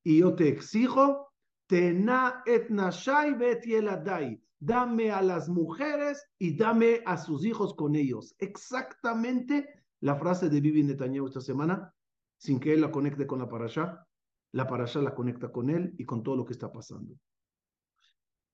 Y 0.03 0.19
yo 0.19 0.35
te 0.35 0.47
exijo, 0.47 1.33
tena 1.67 2.43
et 2.45 2.69
nashai 2.69 3.33
bet 3.33 3.65
yeladai, 3.65 4.39
dame 4.59 5.09
a 5.09 5.19
las 5.23 5.49
mujeres 5.49 6.23
y 6.37 6.55
dame 6.55 7.01
a 7.07 7.17
sus 7.17 7.43
hijos 7.43 7.73
con 7.73 7.95
ellos. 7.95 8.35
Exactamente 8.37 9.67
la 10.01 10.15
frase 10.15 10.47
de 10.47 10.61
Bibi 10.61 10.83
Netanyahu 10.83 11.25
esta 11.25 11.41
semana, 11.41 11.91
sin 12.37 12.59
que 12.59 12.73
él 12.73 12.81
la 12.81 12.91
conecte 12.91 13.25
con 13.25 13.39
la 13.39 13.49
parasha, 13.49 14.05
la 14.51 14.67
parasha 14.67 15.01
la 15.01 15.15
conecta 15.15 15.51
con 15.51 15.71
él 15.71 15.95
y 15.97 16.05
con 16.05 16.21
todo 16.21 16.35
lo 16.35 16.45
que 16.45 16.53
está 16.53 16.71
pasando. 16.71 17.15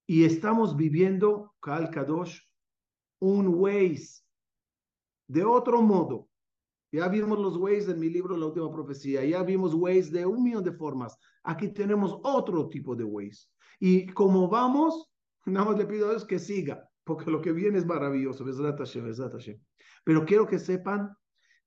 Y 0.07 0.23
estamos 0.23 0.77
viviendo, 0.77 1.53
Kal 1.59 1.89
Kadosh, 1.89 2.39
un 3.19 3.49
Waze 3.49 4.23
de 5.27 5.43
otro 5.43 5.81
modo. 5.81 6.28
Ya 6.91 7.07
vimos 7.07 7.37
los 7.37 7.55
ways 7.57 7.87
en 7.87 7.99
mi 7.99 8.09
libro 8.09 8.35
La 8.35 8.47
Última 8.47 8.71
Profecía, 8.71 9.23
ya 9.23 9.43
vimos 9.43 9.75
ways 9.75 10.11
de 10.11 10.25
un 10.25 10.43
millón 10.43 10.63
de 10.63 10.71
formas. 10.71 11.17
Aquí 11.43 11.67
tenemos 11.69 12.19
otro 12.23 12.67
tipo 12.67 12.95
de 12.95 13.03
ways. 13.03 13.51
Y 13.79 14.07
como 14.07 14.49
vamos, 14.49 15.11
nada 15.45 15.67
más 15.67 15.77
le 15.77 15.85
pido 15.85 16.07
a 16.07 16.11
Dios 16.11 16.25
que 16.25 16.39
siga, 16.39 16.89
porque 17.03 17.29
lo 17.29 17.41
que 17.41 17.51
viene 17.51 17.77
es 17.77 17.85
maravilloso. 17.85 18.43
Pero 20.03 20.25
quiero 20.25 20.47
que 20.47 20.57
sepan 20.57 21.15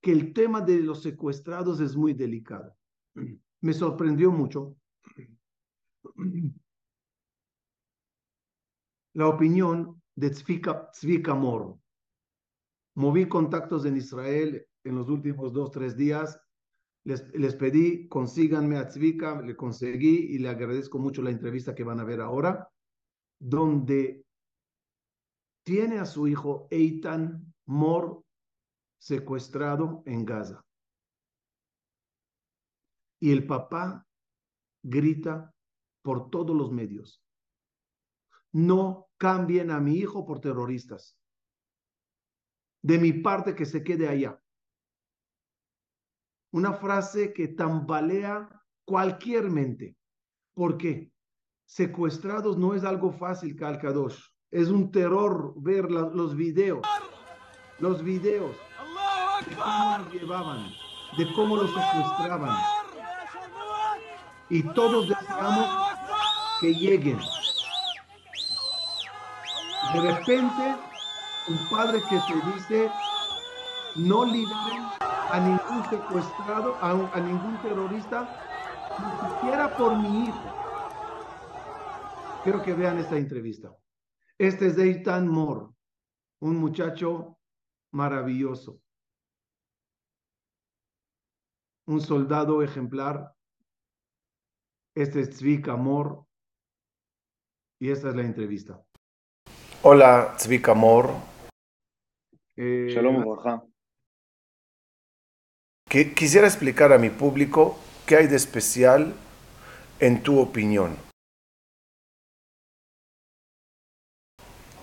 que 0.01 0.11
el 0.11 0.33
tema 0.33 0.59
de 0.59 0.81
los 0.81 1.01
secuestrados 1.01 1.79
es 1.79 1.95
muy 1.95 2.13
delicado. 2.13 2.75
Me 3.61 3.73
sorprendió 3.73 4.29
mucho 4.29 4.75
la 9.13 9.27
opinión 9.27 10.01
de 10.15 10.29
Tzvika, 10.31 10.91
Tzvika 10.91 11.33
Moro. 11.33 11.79
Moví 12.95 13.27
contactos 13.27 13.85
en 13.85 13.95
Israel 13.95 14.67
en 14.83 14.95
los 14.95 15.09
últimos 15.09 15.53
dos, 15.53 15.71
tres 15.71 15.95
días. 15.95 16.39
Les, 17.05 17.33
les 17.33 17.55
pedí, 17.55 18.07
consíganme 18.07 18.77
a 18.77 18.87
Tzvika, 18.87 19.41
le 19.41 19.55
conseguí 19.55 20.35
y 20.35 20.39
le 20.39 20.49
agradezco 20.49 20.99
mucho 20.99 21.21
la 21.21 21.31
entrevista 21.31 21.75
que 21.75 21.83
van 21.83 21.99
a 21.99 22.05
ver 22.05 22.21
ahora, 22.21 22.69
donde 23.39 24.25
tiene 25.63 25.99
a 25.99 26.05
su 26.05 26.27
hijo 26.27 26.67
Eitan 26.71 27.53
Mor 27.65 28.23
secuestrado 28.99 30.03
en 30.05 30.25
Gaza. 30.25 30.65
Y 33.19 33.31
el 33.31 33.45
papá 33.45 34.05
grita 34.81 35.53
por 36.01 36.29
todos 36.29 36.55
los 36.55 36.71
medios. 36.71 37.21
No 38.51 39.07
cambien 39.17 39.71
a 39.71 39.79
mi 39.79 39.95
hijo 39.95 40.25
por 40.25 40.39
terroristas 40.39 41.17
de 42.83 42.99
mi 42.99 43.13
parte 43.13 43.55
que 43.55 43.65
se 43.65 43.83
quede 43.83 44.07
allá. 44.07 44.39
Una 46.53 46.73
frase 46.73 47.33
que 47.33 47.47
tambalea 47.47 48.47
cualquier 48.85 49.49
mente. 49.49 49.97
¿Por 50.53 50.77
qué? 50.77 51.11
Secuestrados 51.65 52.59
no 52.59 52.75
es 52.75 52.83
algo 52.83 53.11
fácil, 53.11 53.55
Calcados. 53.55 54.35
Es 54.51 54.67
un 54.69 54.91
terror 54.91 55.55
ver 55.55 55.89
los 55.89 56.35
videos. 56.35 56.85
Los 57.79 58.03
videos. 58.03 58.55
De 59.49 59.55
cómo 59.55 59.97
los 59.97 60.13
llevaban. 60.13 60.71
De 61.17 61.33
cómo 61.33 61.55
los 61.57 61.73
secuestraban. 61.73 62.55
Y 64.51 64.61
todos 64.73 65.09
deseamos 65.09 65.67
que 66.61 66.75
lleguen. 66.75 67.17
De 69.93 70.01
repente 70.01 70.75
un 71.47 71.69
padre 71.71 71.99
que 72.09 72.17
te 72.17 72.51
dice, 72.53 72.91
no 73.95 74.23
liberen 74.23 74.83
a 75.33 75.39
ningún 75.39 75.83
secuestrado, 75.89 76.75
a, 76.79 77.19
ningún 77.19 77.59
terrorista, 77.63 78.19
ni 78.99 79.29
siquiera 79.29 79.75
por 79.75 79.97
mi 79.97 80.25
hijo. 80.25 80.43
Quiero 82.43 82.61
que 82.61 82.75
vean 82.75 82.99
esta 82.99 83.17
entrevista. 83.17 83.75
Este 84.37 84.67
es 84.67 84.77
Eitan 84.77 85.27
Moore, 85.27 85.73
un 86.39 86.57
muchacho 86.57 87.39
maravilloso, 87.93 88.79
un 91.87 91.99
soldado 91.99 92.61
ejemplar. 92.61 93.33
Este 94.93 95.21
es 95.21 95.31
Tzvika 95.31 95.75
Moore 95.75 96.27
y 97.79 97.89
esta 97.89 98.09
es 98.09 98.15
la 98.15 98.21
entrevista. 98.21 98.85
Hola, 99.81 100.35
Tzvika 100.37 100.75
Moore. 100.75 101.09
Eh, 102.55 102.89
Shalom, 102.93 103.23
Quisiera 105.93 106.47
explicar 106.47 106.91
a 106.91 106.97
mi 106.97 107.11
público 107.11 107.77
qué 108.07 108.15
hay 108.15 108.25
de 108.25 108.35
especial 108.35 109.13
en 109.99 110.23
tu 110.23 110.39
opinión. 110.39 110.97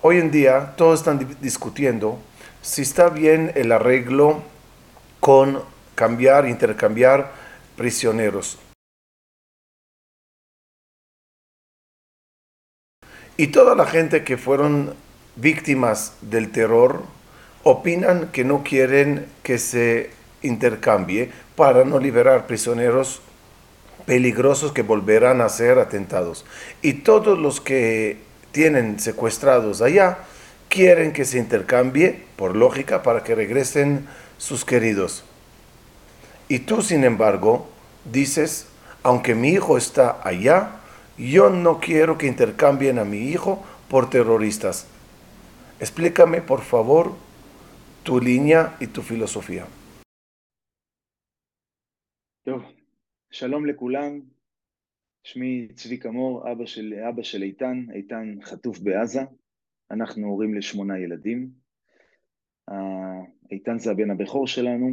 Hoy 0.03 0.19
en 0.19 0.31
día 0.31 0.77
todos 0.77 1.01
están 1.01 1.37
discutiendo 1.41 2.21
si 2.63 2.83
está 2.83 3.09
bien 3.09 3.51
el 3.57 3.73
arreglo 3.73 4.41
con 5.19 5.65
cambiar, 5.97 6.47
intercambiar 6.47 7.33
prisioneros. 7.77 8.61
Y 13.37 13.49
toda 13.49 13.75
la 13.75 13.87
gente 13.87 14.23
que 14.23 14.37
fueron 14.37 14.95
víctimas 15.35 16.15
del 16.21 16.53
terror, 16.53 17.03
opinan 17.65 18.31
que 18.31 18.45
no 18.45 18.63
quieren 18.63 19.27
que 19.43 19.59
se 19.59 20.20
intercambie 20.43 21.31
para 21.57 21.85
no 21.85 21.99
liberar 21.99 22.47
prisioneros 22.47 23.21
peligrosos 24.07 24.73
que 24.73 24.83
volverán 24.83 25.41
a 25.41 25.49
ser 25.49 25.79
atentados. 25.79 26.45
Y 26.83 26.95
todos 26.95 27.39
los 27.39 27.61
que 27.61 28.19
tienen 28.53 28.99
secuestrados 28.99 29.83
allá 29.83 30.19
quieren 30.69 31.13
que 31.13 31.25
se 31.25 31.39
intercambie, 31.39 32.25
por 32.37 32.57
lógica, 32.57 33.03
para 33.03 33.23
que 33.23 33.35
regresen 33.35 34.07
sus 34.39 34.65
queridos. 34.65 35.25
Y 36.49 36.61
tú, 36.61 36.83
sin 36.83 37.05
embargo, 37.05 37.69
dices, 38.05 38.67
aunque 39.03 39.35
mi 39.35 39.51
hijo 39.51 39.77
está 39.77 40.21
allá, 40.25 40.81
yo 41.17 41.51
no 41.51 41.81
quiero 41.81 42.19
que 42.19 42.27
intercambien 42.27 42.99
a 42.99 43.05
mi 43.05 43.29
hijo 43.29 43.63
por 43.89 44.09
terroristas. 44.09 44.87
Explícame, 45.81 46.41
por 46.41 46.63
favor, 46.63 47.15
tu 48.03 48.21
línea 48.21 48.75
y 48.81 48.87
tu 48.87 49.03
filosofía. 49.03 49.67
טוב, 52.51 52.63
שלום 53.31 53.67
לכולם, 53.67 54.21
שמי 55.25 55.69
צביקה 55.75 56.11
מור, 56.11 56.53
אבא 56.53 56.67
של, 56.67 56.95
אבא 57.09 57.23
של 57.23 57.43
איתן, 57.43 57.85
איתן 57.95 58.39
חטוף 58.43 58.79
בעזה, 58.79 59.21
אנחנו 59.91 60.27
הורים 60.27 60.55
לשמונה 60.55 60.99
ילדים, 60.99 61.51
איתן 63.51 63.79
זה 63.79 63.91
הבן 63.91 64.11
הבכור 64.11 64.47
שלנו, 64.47 64.89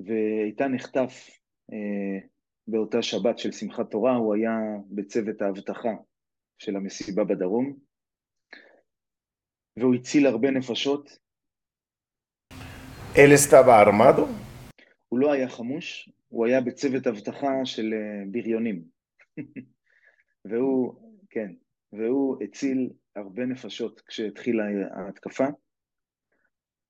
ואיתן 0.00 0.74
נחטף 0.74 1.30
אה, 1.72 2.18
באותה 2.66 3.02
שבת 3.02 3.38
של 3.38 3.52
שמחת 3.52 3.90
תורה, 3.90 4.16
הוא 4.16 4.34
היה 4.34 4.56
בצוות 4.90 5.42
האבטחה 5.42 5.94
של 6.58 6.76
המסיבה 6.76 7.24
בדרום, 7.24 7.76
והוא 9.78 9.94
הציל 9.94 10.26
הרבה 10.26 10.50
נפשות, 10.50 11.18
él 13.14 13.32
estaba 13.32 13.82
armado? 13.82 14.48
הוא 15.08 15.18
לא 15.18 15.32
היה 15.32 15.48
חמוש, 15.48 16.08
הוא 16.28 16.46
היה 16.46 16.60
בצוות 16.60 17.06
אבטחה 17.06 17.64
של 17.64 17.94
בריונים. 18.30 18.82
והוא, 20.48 20.94
כן, 21.30 21.52
והוא 21.92 22.42
הציל 22.44 22.90
הרבה 23.16 23.46
נפשות 23.46 24.00
כשהתחילה 24.00 24.64
ההתקפה. 24.90 25.46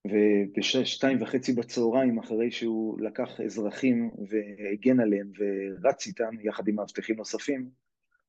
ובשתיים 0.06 1.22
וחצי 1.22 1.52
בצהריים, 1.52 2.18
אחרי 2.18 2.50
שהוא 2.50 3.00
לקח 3.00 3.40
אזרחים 3.40 4.10
והגן 4.28 5.00
עליהם 5.00 5.30
ורץ 5.38 6.06
איתם, 6.06 6.40
יחד 6.40 6.68
עם 6.68 6.74
מאבטחים 6.74 7.16
נוספים, 7.16 7.70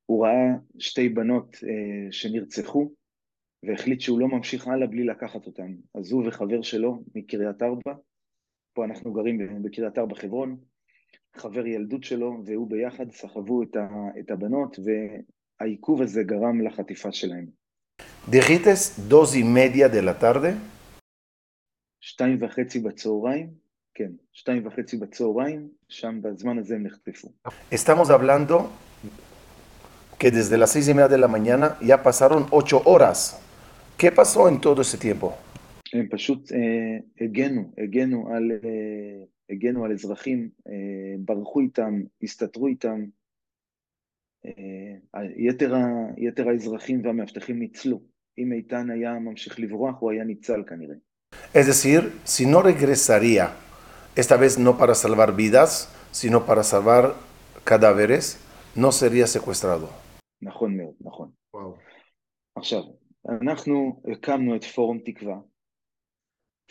הוא 0.05 0.25
ראה 0.25 0.55
שתי 0.79 1.09
בנות 1.09 1.55
אה, 1.63 2.11
שנרצחו, 2.11 2.93
והחליט 3.63 4.01
שהוא 4.01 4.19
לא 4.19 4.27
ממשיך 4.27 4.67
הלאה 4.67 4.87
בלי 4.87 5.03
לקחת 5.03 5.45
אותם. 5.45 5.75
אז 5.95 6.11
הוא 6.11 6.27
וחבר 6.27 6.61
שלו 6.61 7.03
מקריית 7.15 7.61
ארבע, 7.61 7.93
פה 8.73 8.85
אנחנו 8.85 9.13
גרים 9.13 9.63
בקריית 9.63 9.97
ארבע 9.97 10.15
חברון, 10.15 10.57
חבר 11.35 11.67
ילדות 11.67 12.03
שלו 12.03 12.41
והוא 12.45 12.69
ביחד 12.69 13.11
סחבו 13.11 13.63
את, 13.63 13.75
ה, 13.75 13.87
את 14.19 14.31
הבנות, 14.31 14.79
והעיכוב 15.59 16.01
הזה 16.01 16.23
גרם 16.23 16.61
לחטיפה 16.61 17.11
שלהם. 17.11 17.45
דיחיטס 18.29 18.99
media 19.09 19.87
de 19.87 20.01
la 20.01 20.23
tarde? 20.23 20.53
שתיים 22.01 22.37
וחצי 22.41 22.79
בצהריים, 22.79 23.49
כן, 23.93 24.11
שתיים 24.33 24.67
וחצי 24.67 24.97
בצהריים, 24.97 25.67
שם 25.89 26.21
בזמן 26.21 26.59
הזה 26.59 26.75
הם 26.75 26.83
נחטפו. 26.83 27.27
Estamos 27.71 28.09
hablando 28.09 28.69
que 30.19 30.31
desde 30.31 30.57
las 30.57 30.71
seis 30.71 30.87
y 30.87 30.93
media 30.93 31.07
de 31.07 31.17
la 31.17 31.27
mañana 31.27 31.77
ya 31.81 32.03
pasaron 32.03 32.47
ocho 32.51 32.81
horas. 32.85 33.39
¿Qué 33.97 34.11
pasó 34.11 34.47
en 34.47 34.59
todo 34.61 34.81
ese 34.81 34.97
tiempo? 34.97 35.35
הם 35.93 36.07
פשוט 36.09 36.51
אה, 36.51 37.25
הגנו, 37.25 37.73
הגנו 37.77 38.29
על, 38.35 38.51
אה, 38.51 39.23
הגנו 39.49 39.85
על 39.85 39.91
אזרחים, 39.91 40.49
אה, 40.67 41.15
ברחו 41.19 41.59
איתם, 41.59 42.01
הסתתרו 42.23 42.67
איתם. 42.67 43.05
אה, 44.45 45.21
יתר, 45.37 45.75
ה, 45.75 45.87
יתר 46.17 46.49
האזרחים 46.49 47.05
והמאבטחים 47.05 47.59
ניצלו. 47.59 48.01
אם 48.37 48.53
איתן 48.53 48.89
היה 48.89 49.13
ממשיך 49.19 49.59
לברוח, 49.59 49.95
הוא 49.99 50.11
היה 50.11 50.23
ניצל 50.23 50.63
כנראה. 50.67 50.95
Es 51.53 51.65
decir, 51.67 52.01
si 52.25 52.45
no 52.45 52.61
regresaría, 52.61 53.45
esta 54.15 54.35
vez 54.37 54.57
no 54.59 54.77
para 54.77 54.95
salvar 54.95 55.35
vidas, 55.35 55.71
sino 56.11 56.45
para 56.45 56.63
salvar 56.63 57.15
cadáveres, 57.63 58.23
no 58.75 58.91
sería 58.91 59.27
secuestrado. 59.27 59.89
נכון 60.41 60.77
מאוד, 60.77 60.93
נכון. 61.01 61.29
וואו. 61.53 61.75
עכשיו, 62.55 62.81
אנחנו 63.41 64.01
הקמנו 64.11 64.55
את 64.55 64.63
פורום 64.63 64.99
תקווה. 65.05 65.37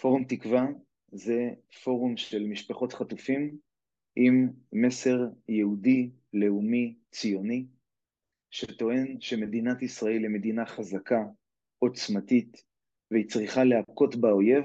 פורום 0.01 0.25
תקווה 0.25 0.67
זה 1.13 1.51
פורום 1.85 2.17
של 2.17 2.45
משפחות 2.45 2.93
חטופים 2.93 3.59
עם 4.17 4.49
מסר 4.73 5.19
יהודי, 5.49 6.11
לאומי, 6.33 6.97
ציוני, 7.11 7.67
שטוען 8.51 9.21
שמדינת 9.21 9.83
ישראל 9.83 10.23
היא 10.23 10.31
מדינה 10.31 10.67
חזקה, 10.67 11.25
עוצמתית, 11.79 12.65
והיא 13.11 13.29
צריכה 13.29 13.65
להכות 13.65 14.17
באויב 14.17 14.65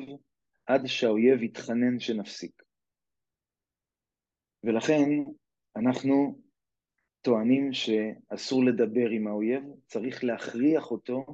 עד 0.65 0.85
שהאויב 0.85 1.43
יתחנן 1.43 1.99
שנפסיק. 1.99 2.63
ולכן 4.63 5.09
אנחנו 5.75 6.41
טוענים 7.21 7.73
שאסור 7.73 8.63
לדבר 8.63 9.09
עם 9.09 9.27
האויב, 9.27 9.63
צריך 9.87 10.23
להכריח 10.23 10.91
אותו 10.91 11.25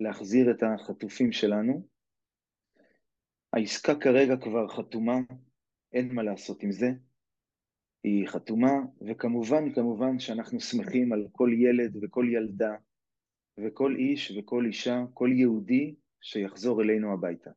להחזיר 0.00 0.50
את 0.50 0.62
החטופים 0.62 1.32
שלנו. 1.32 1.93
העסקה 3.56 3.94
כרגע 4.00 4.36
כבר 4.36 4.68
חתומה, 4.68 5.18
אין 5.92 6.14
מה 6.14 6.22
לעשות 6.22 6.62
עם 6.62 6.72
זה. 6.72 6.90
היא 8.04 8.28
חתומה, 8.28 8.72
וכמובן, 9.08 9.72
כמובן 9.74 10.18
שאנחנו 10.18 10.60
שמחים 10.60 11.12
על 11.12 11.26
כל 11.32 11.50
ילד 11.52 11.96
וכל 12.02 12.26
ילדה, 12.32 12.74
וכל 13.58 13.96
איש 13.96 14.32
וכל 14.38 14.64
אישה, 14.66 15.04
כל 15.14 15.30
יהודי 15.32 15.94
שיחזור 16.20 16.82
אלינו 16.82 17.12
הביתה. 17.12 17.50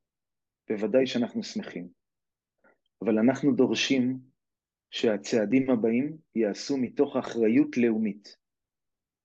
בוודאי 0.70 1.08
שאנחנו 1.08 1.44
שמחים. 1.44 1.88
אבל 3.02 3.20
אנחנו 3.20 3.56
דורשים 3.56 4.20
שהצעדים 4.92 5.70
הבאים 5.70 6.18
ייעשו 6.36 6.78
מתוך 6.78 7.16
אחריות 7.16 7.78
לאומית. 7.78 8.38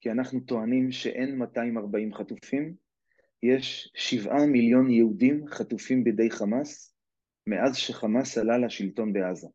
כי 0.00 0.10
אנחנו 0.10 0.40
טוענים 0.40 0.92
שאין 0.92 1.38
240 1.38 2.14
חטופים, 2.14 2.74
יש 3.42 3.92
שבעה 3.94 4.46
מיליון 4.46 4.90
יהודים 4.90 5.46
חטופים 5.48 6.04
בידי 6.04 6.30
חמאס 6.30 6.94
מאז 7.46 7.76
שחמאס 7.76 8.38
עלה 8.38 8.58
לשלטון 8.58 9.12
בעזה. 9.12 9.48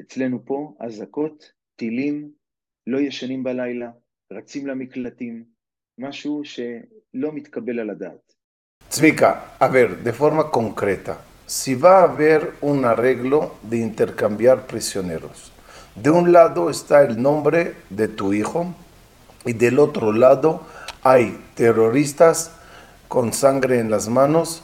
אצלנו 0.00 0.44
פה 0.44 0.74
אזעקות, 0.80 1.52
טילים, 1.76 2.30
לא 2.86 2.98
ישנים 2.98 3.44
בלילה, 3.44 3.90
רצים 4.32 4.66
למקלטים, 4.66 5.44
משהו 5.98 6.42
שלא 6.44 7.32
מתקבל 7.32 7.78
על 7.78 7.90
הדעת. 7.90 8.32
Haber 12.04 12.40
un 12.60 12.84
arreglo 12.84 13.40
de 13.70 13.78
intercambiar 13.78 14.66
prisioneros, 14.66 15.52
de 16.02 16.10
un 16.10 16.32
lado 16.32 16.70
está 16.70 17.02
el 17.02 17.14
nombre 17.22 17.74
de 17.90 18.08
tu 18.08 18.32
hijo 18.32 18.74
y 19.46 19.52
del 19.52 19.78
otro 19.78 20.12
lado 20.12 20.66
hay 21.02 21.24
terroristas 21.54 22.36
con 23.11 23.31
sangre 23.33 23.79
en 23.79 23.89
las 23.89 24.07
manos, 24.09 24.63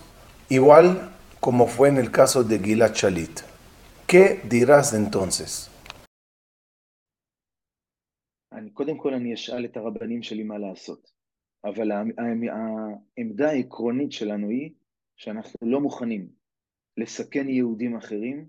igual 0.50 1.12
como 1.40 1.68
fue 1.68 1.90
en 1.90 1.98
el 1.98 2.10
caso 2.12 2.44
de 2.44 2.60
Gilad 2.60 2.94
Shalit. 2.94 3.36
¿Qué 4.08 4.42
dirás 4.50 4.94
entonces? 4.94 5.70
אני, 8.54 8.70
קודם 8.70 8.98
כל 8.98 9.14
אני 9.14 9.34
אשאל 9.34 9.66
את 9.66 9.78
הרבנים 9.78 10.24
שלי 10.24 10.44
מה 10.44 10.58
לעשות, 10.58 11.12
אבל 11.66 11.92
העמ- 11.92 12.14
העמ- 12.18 12.50
העמדה 13.18 13.50
העקרונית 13.50 14.12
שלנו 14.12 14.50
היא 14.50 14.72
שאנחנו 15.18 15.56
לא 15.62 15.82
מוכנים 15.82 16.28
לסכן 16.98 17.50
יהודים 17.50 17.96
אחרים 17.98 18.46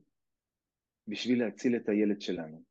בשביל 1.09 1.39
להציל 1.45 1.77
את 1.77 1.89
הילד 1.89 2.21
שלנו. 2.21 2.63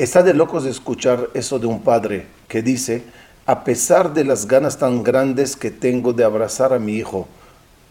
Está 0.00 0.22
de 0.22 0.32
locos 0.32 0.62
de 0.64 0.70
escuchar 0.70 1.18
eso 1.34 1.58
de 1.58 1.66
un 1.66 1.80
padre 1.82 2.16
que 2.48 2.62
dice, 2.62 3.02
a 3.46 3.64
pesar 3.64 4.12
de 4.12 4.24
las 4.24 4.46
ganas 4.46 4.78
tan 4.78 5.02
grandes 5.02 5.56
que 5.56 5.70
tengo 5.70 6.12
de 6.12 6.24
abrazar 6.24 6.72
a 6.72 6.78
mi 6.78 6.96
hijo 6.96 7.28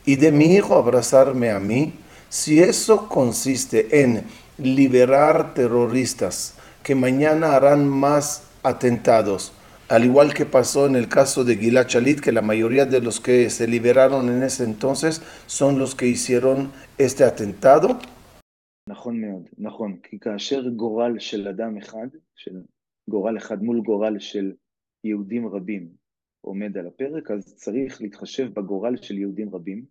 y 0.05 0.15
de 0.15 0.31
mi 0.31 0.53
hijo 0.55 0.77
abrazarme 0.77 1.49
a 1.49 1.59
mí, 1.59 1.93
si 2.29 2.59
eso 2.59 3.09
consiste 3.09 4.01
en 4.03 4.23
liberar 4.57 5.53
terroristas 5.53 6.55
que 6.83 6.95
mañana 6.95 7.55
harán 7.55 7.87
más 7.87 8.43
atentados, 8.63 9.51
al 9.89 10.05
igual 10.05 10.33
que 10.33 10.45
pasó 10.45 10.85
en 10.85 10.95
el 10.95 11.07
caso 11.07 11.43
de 11.43 11.57
Gilad 11.57 11.87
Shalit, 11.87 12.19
que 12.19 12.31
la 12.31 12.41
mayoría 12.41 12.85
de 12.85 13.01
los 13.01 13.19
que 13.19 13.49
se 13.49 13.67
liberaron 13.67 14.29
en 14.29 14.43
ese 14.43 14.63
entonces 14.63 15.21
son 15.47 15.79
los 15.79 15.95
que 15.95 16.07
hicieron 16.07 16.71
este 16.97 17.23
atentado, 17.23 17.99
נכון 18.89 19.21
מאוד, 19.21 19.49
נכון, 19.57 19.97
כי 20.03 20.19
כאשר 20.19 20.69
גורל 20.69 21.19
של 21.19 21.47
אדם 21.47 21.77
אחד, 21.77 22.07
של 22.35 22.61
גורל 23.09 23.37
אחד 23.37 23.63
מול 23.63 23.81
גורל 23.81 24.19
של 24.19 24.51
יהודים 25.04 25.46
רבים 25.48 25.88
עומד 26.40 26.78
על 26.78 26.86
הפרק, 26.86 27.30
אז 27.30 27.54
צריך 27.56 28.02
להתחשב 28.02 28.52
בגורל 28.54 28.96
של 28.96 29.18
יהודים 29.18 29.54
רבים. 29.54 29.84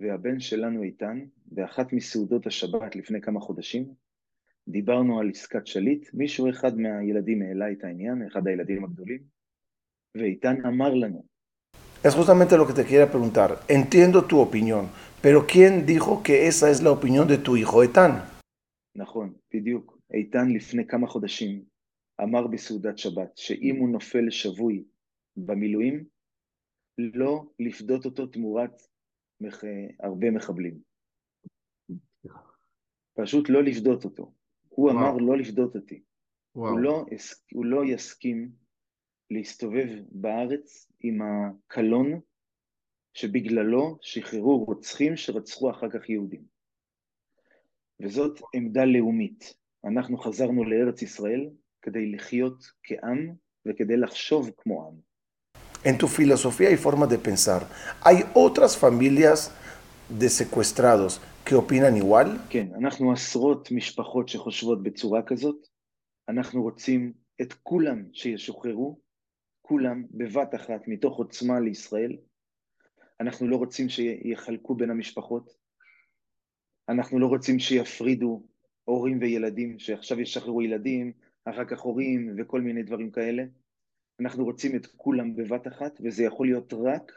והבן 0.00 0.40
שלנו 0.40 0.82
איתן, 0.82 1.24
באחת 1.46 1.92
מסעודות 1.92 2.46
השבת 2.46 2.96
לפני 2.96 3.20
כמה 3.20 3.40
חודשים, 3.40 3.94
דיברנו 4.68 5.20
על 5.20 5.30
עסקת 5.30 5.66
שליט, 5.66 6.14
מישהו 6.14 6.50
אחד 6.50 6.78
מהילדים 6.78 7.42
העלה 7.42 7.72
את 7.72 7.84
העניין, 7.84 8.26
אחד 8.26 8.46
הילדים 8.46 8.84
הגדולים, 8.84 9.22
ואיתן 10.16 10.66
אמר 10.66 10.94
לנו, 10.94 11.24
Es 12.04 12.14
justamente 12.14 12.56
lo 12.56 12.66
que 12.68 12.74
te 12.74 12.84
quería 12.84 13.10
preguntar. 13.10 13.58
Entiendo 13.68 14.26
tu 14.26 14.38
opinión, 14.38 14.84
pero 15.20 15.46
¿quién 15.46 15.86
dijo 15.86 16.22
que 16.22 16.46
esa 16.46 16.70
es 16.70 16.80
la 16.82 16.92
opinión 16.92 17.26
de 17.26 17.38
tu 17.38 17.56
hijo 17.56 17.82
Etán? 17.82 18.22
נכון, 18.96 19.32
בדיוק, 19.54 19.98
איתן 20.14 20.48
לפני 20.50 20.86
כמה 20.86 21.06
חודשים 21.06 21.62
אמר 22.22 22.46
בסעודת 22.46 22.98
שבת, 22.98 23.36
שאם 23.36 23.76
הוא 23.76 23.88
נופל 23.88 24.30
שבוי 24.30 24.84
במילואים, 25.36 26.04
לא 26.98 27.44
לפדות 27.58 28.04
אותו 28.04 28.26
תמורת 28.26 28.82
מח... 29.40 29.64
הרבה 30.00 30.30
מחבלים. 30.30 30.80
פשוט 33.14 33.48
לא 33.48 33.62
לפדות 33.62 34.04
אותו. 34.04 34.32
הוא 34.68 34.90
וואו. 34.90 34.98
אמר 34.98 35.16
לא 35.16 35.38
לפדות 35.38 35.76
אותי. 35.76 36.02
הוא. 36.52 36.78
לא, 36.78 37.04
הוא 37.52 37.64
לא 37.64 37.84
יסכים 37.84 38.52
להסתובב 39.30 39.88
בארץ 40.10 40.92
עם 41.00 41.18
הקלון 41.22 42.20
שבגללו 43.14 43.98
שחררו 44.00 44.64
רוצחים 44.64 45.16
שרצחו 45.16 45.70
אחר 45.70 45.90
כך 45.90 46.08
יהודים. 46.10 46.44
וזאת 48.00 48.40
עמדה 48.54 48.84
לאומית. 48.84 49.54
אנחנו 49.84 50.18
חזרנו 50.18 50.64
לארץ 50.64 51.02
ישראל 51.02 51.50
כדי 51.86 52.12
לחיות 52.12 52.64
כעם 52.82 53.34
וכדי 53.66 53.96
לחשוב 53.96 54.50
כמו 54.56 54.86
עם. 54.86 55.16
En 55.84 55.98
tu 55.98 56.08
filosofía 56.08 56.70
y 56.70 56.76
forma 56.76 57.06
de 57.06 57.18
pensar, 57.18 57.62
¿hay 58.04 58.18
otras 58.34 58.76
familias 58.76 59.38
de 60.20 60.28
secuestrados 60.28 61.20
que 61.44 61.54
opinan 61.54 61.96
igual? 61.96 62.38
כן, 62.50 62.68
אנחנו 62.78 63.12
עשרות 63.12 63.70
משפחות 63.72 64.28
שחושבות 64.28 64.82
בצורה 64.82 65.22
כזאת. 65.22 65.66
אנחנו 66.28 66.62
רוצים 66.62 67.12
את 67.42 67.52
כולם 67.52 68.04
שישוחררו, 68.12 69.00
כולם 69.62 70.04
בבת 70.10 70.54
אחת 70.54 70.88
מתוך 70.88 71.16
עוצמה 71.16 71.60
לישראל. 71.60 72.16
אנחנו 73.20 73.48
לא 73.48 73.56
רוצים 73.56 73.88
שיחלקו 73.88 74.74
בין 74.74 74.90
המשפחות. 74.90 75.56
אנחנו 76.88 77.18
לא 77.18 77.26
רוצים 77.26 77.58
שיפרידו 77.58 78.42
הורים 78.84 79.18
וילדים, 79.20 79.78
שעכשיו 79.78 80.20
ישחררו 80.20 80.62
ילדים, 80.62 81.12
אחר 81.50 81.64
כך 81.64 81.80
הורים 81.80 82.34
וכל 82.38 82.60
מיני 82.60 82.82
דברים 82.82 83.10
כאלה. 83.10 83.44
אנחנו 84.20 84.44
רוצים 84.44 84.76
את 84.76 84.86
כולם 84.86 85.36
בבת 85.36 85.66
אחת, 85.66 86.00
וזה 86.04 86.24
יכול 86.24 86.46
להיות 86.46 86.72
רק 86.72 87.12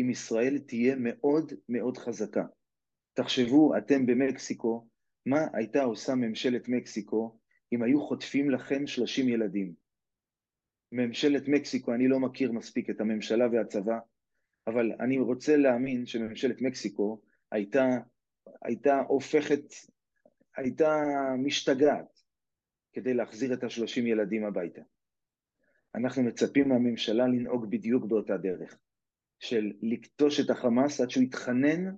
אם 0.00 0.10
ישראל 0.10 0.58
תהיה 0.58 0.96
מאוד 0.96 1.52
מאוד 1.68 1.98
חזקה. 1.98 2.44
תחשבו, 3.14 3.76
אתם 3.76 4.06
במקסיקו, 4.06 4.88
מה 5.26 5.40
הייתה 5.52 5.82
עושה 5.82 6.14
ממשלת 6.14 6.68
מקסיקו 6.68 7.38
אם 7.72 7.82
היו 7.82 8.00
חוטפים 8.00 8.50
לכם 8.50 8.86
30 8.86 9.28
ילדים? 9.28 9.74
ממשלת 10.92 11.48
מקסיקו, 11.48 11.94
אני 11.94 12.08
לא 12.08 12.20
מכיר 12.20 12.52
מספיק 12.52 12.90
את 12.90 13.00
הממשלה 13.00 13.44
והצבא, 13.52 13.98
אבל 14.66 14.92
אני 15.00 15.18
רוצה 15.18 15.56
להאמין 15.56 16.06
שממשלת 16.06 16.62
מקסיקו 16.62 17.20
הייתה, 17.52 17.88
הייתה 18.62 19.00
הופכת, 19.08 19.62
הייתה 20.56 21.00
משתגעת 21.38 22.11
כדי 22.92 23.14
להחזיר 23.14 23.54
את 23.54 23.64
ה-30 23.64 24.00
ילדים 24.00 24.44
הביתה. 24.44 24.82
אנחנו 25.94 26.22
מצפים 26.22 26.68
מהממשלה 26.68 27.26
לנהוג 27.26 27.70
בדיוק 27.70 28.04
באותה 28.04 28.36
דרך, 28.36 28.76
של 29.38 29.72
לכתוש 29.82 30.40
את 30.40 30.50
החמאס 30.50 31.00
עד 31.00 31.10
שהוא 31.10 31.24
יתחנן 31.24 31.94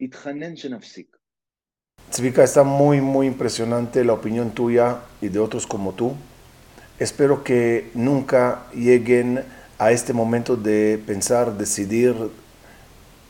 התחנן 0.00 0.56
שנפסיק. 0.56 1.16
Opinión 4.18 4.48
tuya 4.54 5.02
y 5.20 5.28
de 5.28 5.38
otros 5.38 5.66
como 5.66 5.92
tú. 5.94 6.14
Espero 7.00 7.42
que 7.44 7.90
nunca 7.94 8.70
lleguen 8.72 9.42
a 9.78 9.90
este 9.90 10.12
momento 10.12 10.56
de 10.56 10.98
pensar, 11.04 11.58
decidir, 11.58 12.14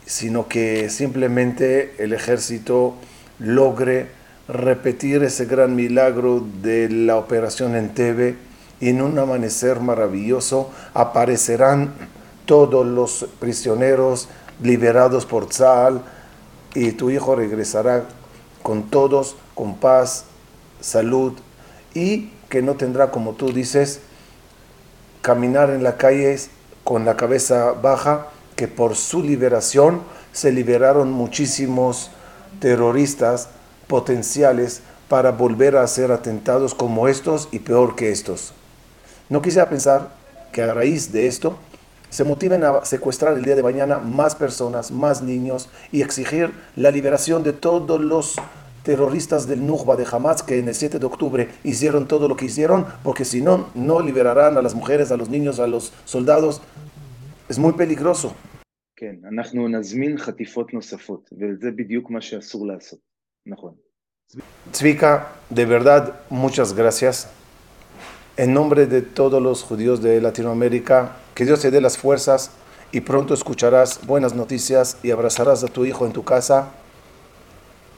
sino 0.05 0.47
que 0.47 0.89
simplemente 0.89 1.95
el 2.03 2.13
ejército 2.13 2.95
logre 3.39 4.07
repetir 4.47 5.23
ese 5.23 5.45
gran 5.45 5.75
milagro 5.75 6.43
de 6.61 6.89
la 6.89 7.17
operación 7.17 7.75
en 7.75 7.93
Tebe. 7.93 8.37
Y 8.79 8.89
en 8.89 9.01
un 9.01 9.17
amanecer 9.17 9.79
maravilloso 9.79 10.69
aparecerán 10.93 11.93
todos 12.45 12.85
los 12.85 13.27
prisioneros 13.39 14.29
liberados 14.61 15.25
por 15.25 15.47
Tzal 15.47 16.01
y 16.75 16.91
tu 16.91 17.09
hijo 17.09 17.35
regresará 17.35 18.05
con 18.61 18.83
todos, 18.83 19.35
con 19.55 19.77
paz, 19.77 20.25
salud 20.79 21.33
y 21.93 22.29
que 22.49 22.61
no 22.61 22.75
tendrá, 22.75 23.09
como 23.09 23.33
tú 23.33 23.51
dices, 23.51 23.99
caminar 25.21 25.71
en 25.71 25.83
la 25.83 25.97
calle 25.97 26.37
con 26.83 27.03
la 27.03 27.17
cabeza 27.17 27.71
baja, 27.71 28.27
que 28.55 28.67
por 28.67 28.95
su 28.95 29.23
liberación 29.23 30.01
se 30.31 30.51
liberaron 30.51 31.11
muchísimos 31.11 32.11
terroristas 32.59 33.49
potenciales 33.86 34.82
para 35.08 35.32
volver 35.32 35.76
a 35.76 35.82
hacer 35.82 36.10
atentados 36.10 36.74
como 36.74 37.08
estos 37.08 37.48
y 37.52 37.58
peor 37.58 37.96
que 37.96 38.10
estos. 38.10 38.54
No 39.28 39.42
quisiera 39.42 39.68
pensar 39.68 40.10
que 40.52 40.62
a 40.62 40.72
raíz 40.72 41.12
de 41.12 41.26
esto 41.26 41.58
se 42.10 42.24
motiven 42.24 42.62
a 42.64 42.84
secuestrar 42.84 43.36
el 43.36 43.44
día 43.44 43.56
de 43.56 43.62
mañana 43.62 43.98
más 43.98 44.34
personas, 44.34 44.90
más 44.90 45.22
niños 45.22 45.68
y 45.90 46.02
exigir 46.02 46.52
la 46.76 46.90
liberación 46.90 47.42
de 47.42 47.52
todos 47.52 48.00
los 48.00 48.36
terroristas 48.82 49.46
del 49.46 49.66
Nujba 49.66 49.96
de 49.96 50.06
Hamas 50.10 50.42
que 50.42 50.58
en 50.58 50.68
el 50.68 50.74
7 50.74 50.98
de 50.98 51.06
octubre 51.06 51.48
hicieron 51.64 52.08
todo 52.08 52.28
lo 52.28 52.36
que 52.36 52.46
hicieron, 52.46 52.86
porque 53.02 53.24
si 53.24 53.40
no, 53.40 53.68
no 53.74 54.00
liberarán 54.00 54.56
a 54.58 54.62
las 54.62 54.74
mujeres, 54.74 55.10
a 55.10 55.16
los 55.16 55.28
niños, 55.28 55.60
a 55.60 55.66
los 55.66 55.92
soldados. 56.04 56.60
Es 57.48 57.58
muy 57.58 57.72
peligroso. 57.72 58.34
כן, 58.96 59.16
אנחנו 59.32 59.68
נזמין 59.68 60.18
חטיפות 60.18 60.74
נוספות, 60.74 61.30
וזה 61.38 61.70
בדיוק 61.70 62.10
מה 62.10 62.20
שאסור 62.20 62.66
לעשות. 62.66 63.05
Mejor. 63.47 63.75
Zvika, 64.73 65.29
de 65.49 65.65
verdad, 65.65 66.19
muchas 66.29 66.73
gracias. 66.73 67.29
En 68.35 68.53
nombre 68.53 68.85
de 68.85 69.01
todos 69.01 69.41
los 69.41 69.63
judíos 69.63 70.01
de 70.01 70.21
Latinoamérica, 70.21 71.15
que 71.33 71.45
Dios 71.45 71.61
te 71.61 71.71
dé 71.71 71.81
las 71.81 71.97
fuerzas 71.97 72.51
y 72.91 73.01
pronto 73.01 73.33
escucharás 73.33 74.05
buenas 74.05 74.35
noticias 74.35 74.97
y 75.01 75.11
abrazarás 75.11 75.63
a 75.63 75.67
tu 75.67 75.85
hijo 75.85 76.05
en 76.05 76.11
tu 76.11 76.23
casa 76.23 76.71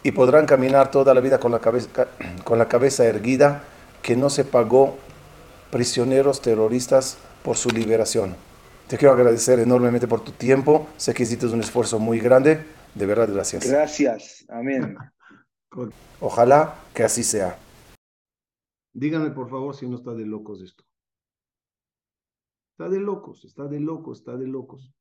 y 0.03 0.11
podrán 0.11 0.45
caminar 0.45 0.91
toda 0.91 1.13
la 1.13 1.19
vida 1.19 1.39
con 1.39 1.51
la 1.51 1.59
cabeza, 1.59 2.07
con 2.43 2.57
la 2.57 2.67
cabeza 2.67 3.05
erguida, 3.05 3.63
que 4.01 4.15
no 4.15 4.29
se 4.29 4.45
pagó 4.45 4.97
prisioneros 5.71 6.41
terroristas 6.41 7.17
por 7.43 7.57
su 7.57 7.69
liberación. 7.69 8.35
Te 8.87 8.97
quiero 8.97 9.13
agradecer 9.13 9.59
enormemente 9.59 10.07
por 10.07 10.23
tu 10.23 10.31
tiempo. 10.31 10.87
Sé 10.97 11.13
que 11.13 11.23
hiciste 11.23 11.45
un 11.47 11.59
esfuerzo 11.59 11.99
muy 11.99 12.19
grande. 12.19 12.63
De 12.95 13.05
verdad, 13.05 13.29
gracias. 13.31 13.67
Gracias. 13.67 14.45
Amén. 14.49 14.95
Ojalá 16.19 16.83
que 16.93 17.03
así 17.03 17.23
sea. 17.23 17.57
Díganme, 18.93 19.31
por 19.31 19.49
favor, 19.49 19.75
si 19.75 19.87
no 19.87 19.97
está 19.97 20.13
de 20.13 20.25
locos 20.25 20.61
esto. 20.61 20.83
Está 22.71 22.89
de 22.89 22.99
locos, 22.99 23.45
está 23.45 23.67
de 23.67 23.79
locos, 23.79 24.19
está 24.19 24.37
de 24.37 24.47
locos. 24.47 24.93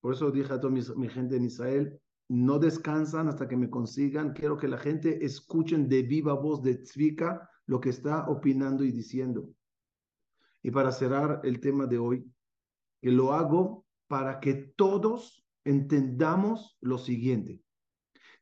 Por 0.00 0.14
eso 0.14 0.30
dije 0.30 0.52
a 0.52 0.60
toda 0.60 0.72
mi, 0.72 0.80
mi 0.96 1.08
gente 1.08 1.36
en 1.36 1.44
Israel, 1.44 2.00
no 2.28 2.58
descansan 2.58 3.28
hasta 3.28 3.48
que 3.48 3.56
me 3.56 3.68
consigan. 3.68 4.32
Quiero 4.32 4.56
que 4.56 4.68
la 4.68 4.78
gente 4.78 5.24
escuchen 5.24 5.88
de 5.88 6.02
viva 6.02 6.34
voz 6.34 6.62
de 6.62 6.76
Tzvika 6.76 7.50
lo 7.66 7.80
que 7.80 7.90
está 7.90 8.28
opinando 8.28 8.84
y 8.84 8.92
diciendo. 8.92 9.50
Y 10.62 10.70
para 10.70 10.92
cerrar 10.92 11.40
el 11.44 11.60
tema 11.60 11.86
de 11.86 11.98
hoy, 11.98 12.30
que 13.02 13.10
lo 13.10 13.32
hago 13.32 13.84
para 14.06 14.40
que 14.40 14.54
todos 14.54 15.46
entendamos 15.64 16.78
lo 16.80 16.98
siguiente. 16.98 17.62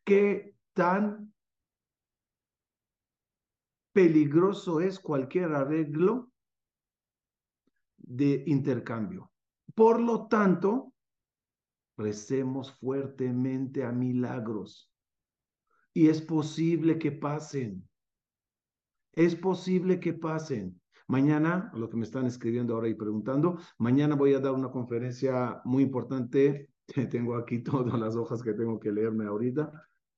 ¿Qué 0.04 0.51
tan 0.74 1.32
peligroso 3.92 4.80
es 4.80 4.98
cualquier 4.98 5.52
arreglo 5.52 6.30
de 7.98 8.44
intercambio? 8.46 9.32
Por 9.74 10.00
lo 10.00 10.26
tanto, 10.26 10.92
recemos 11.96 12.72
fuertemente 12.72 13.85
a 13.85 13.92
milagros. 13.92 14.90
Y 15.94 16.08
es 16.08 16.20
posible 16.22 16.98
que 16.98 17.12
pasen. 17.12 17.88
Es 19.12 19.37
posible 19.37 20.00
que 20.00 20.14
pasen. 20.14 20.80
Mañana, 21.06 21.70
lo 21.74 21.90
que 21.90 21.96
me 21.96 22.04
están 22.04 22.26
escribiendo 22.26 22.74
ahora 22.74 22.88
y 22.88 22.94
preguntando, 22.94 23.58
mañana 23.78 24.14
voy 24.14 24.32
a 24.35 24.40
dar 24.40 24.52
una 24.52 24.70
conferencia 24.70 25.61
muy 25.64 25.82
importante. 25.82 26.70
Tengo 27.11 27.37
aquí 27.37 27.58
todas 27.62 27.98
las 27.98 28.16
hojas 28.16 28.42
que 28.42 28.54
tengo 28.54 28.80
que 28.80 28.92
leerme 28.92 29.26
ahorita. 29.26 29.70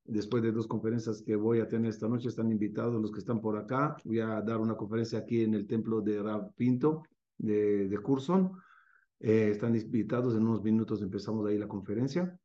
Después 0.07 0.43
de 0.43 0.53
dos 0.53 0.67
conferencias 0.67 1.23
que 1.23 1.35
voy 1.35 1.61
a 1.61 1.69
tener 1.69 1.89
esta 1.91 2.09
noche, 2.09 2.29
están 2.29 2.51
invitados 2.51 3.01
los 3.01 3.11
que 3.11 3.21
están 3.21 3.41
por 3.41 3.57
acá. 3.57 3.97
Voy 4.05 4.21
a 4.21 4.43
dar 4.43 4.59
una 4.59 4.77
conferencia 4.77 5.21
aquí 5.21 5.43
en 5.43 5.55
el 5.55 5.67
templo 5.67 6.03
de 6.03 6.23
Rab 6.23 6.53
Pinto 6.55 7.05
de, 7.39 7.89
de 7.89 7.99
Curson. 7.99 8.53
Eh, 9.21 9.49
están 9.51 9.75
invitados, 9.75 10.35
en 10.35 10.47
unos 10.47 10.63
minutos 10.63 11.01
empezamos 11.01 11.47
ahí 11.47 11.57
la 11.57 11.69
conferencia. 11.69 12.39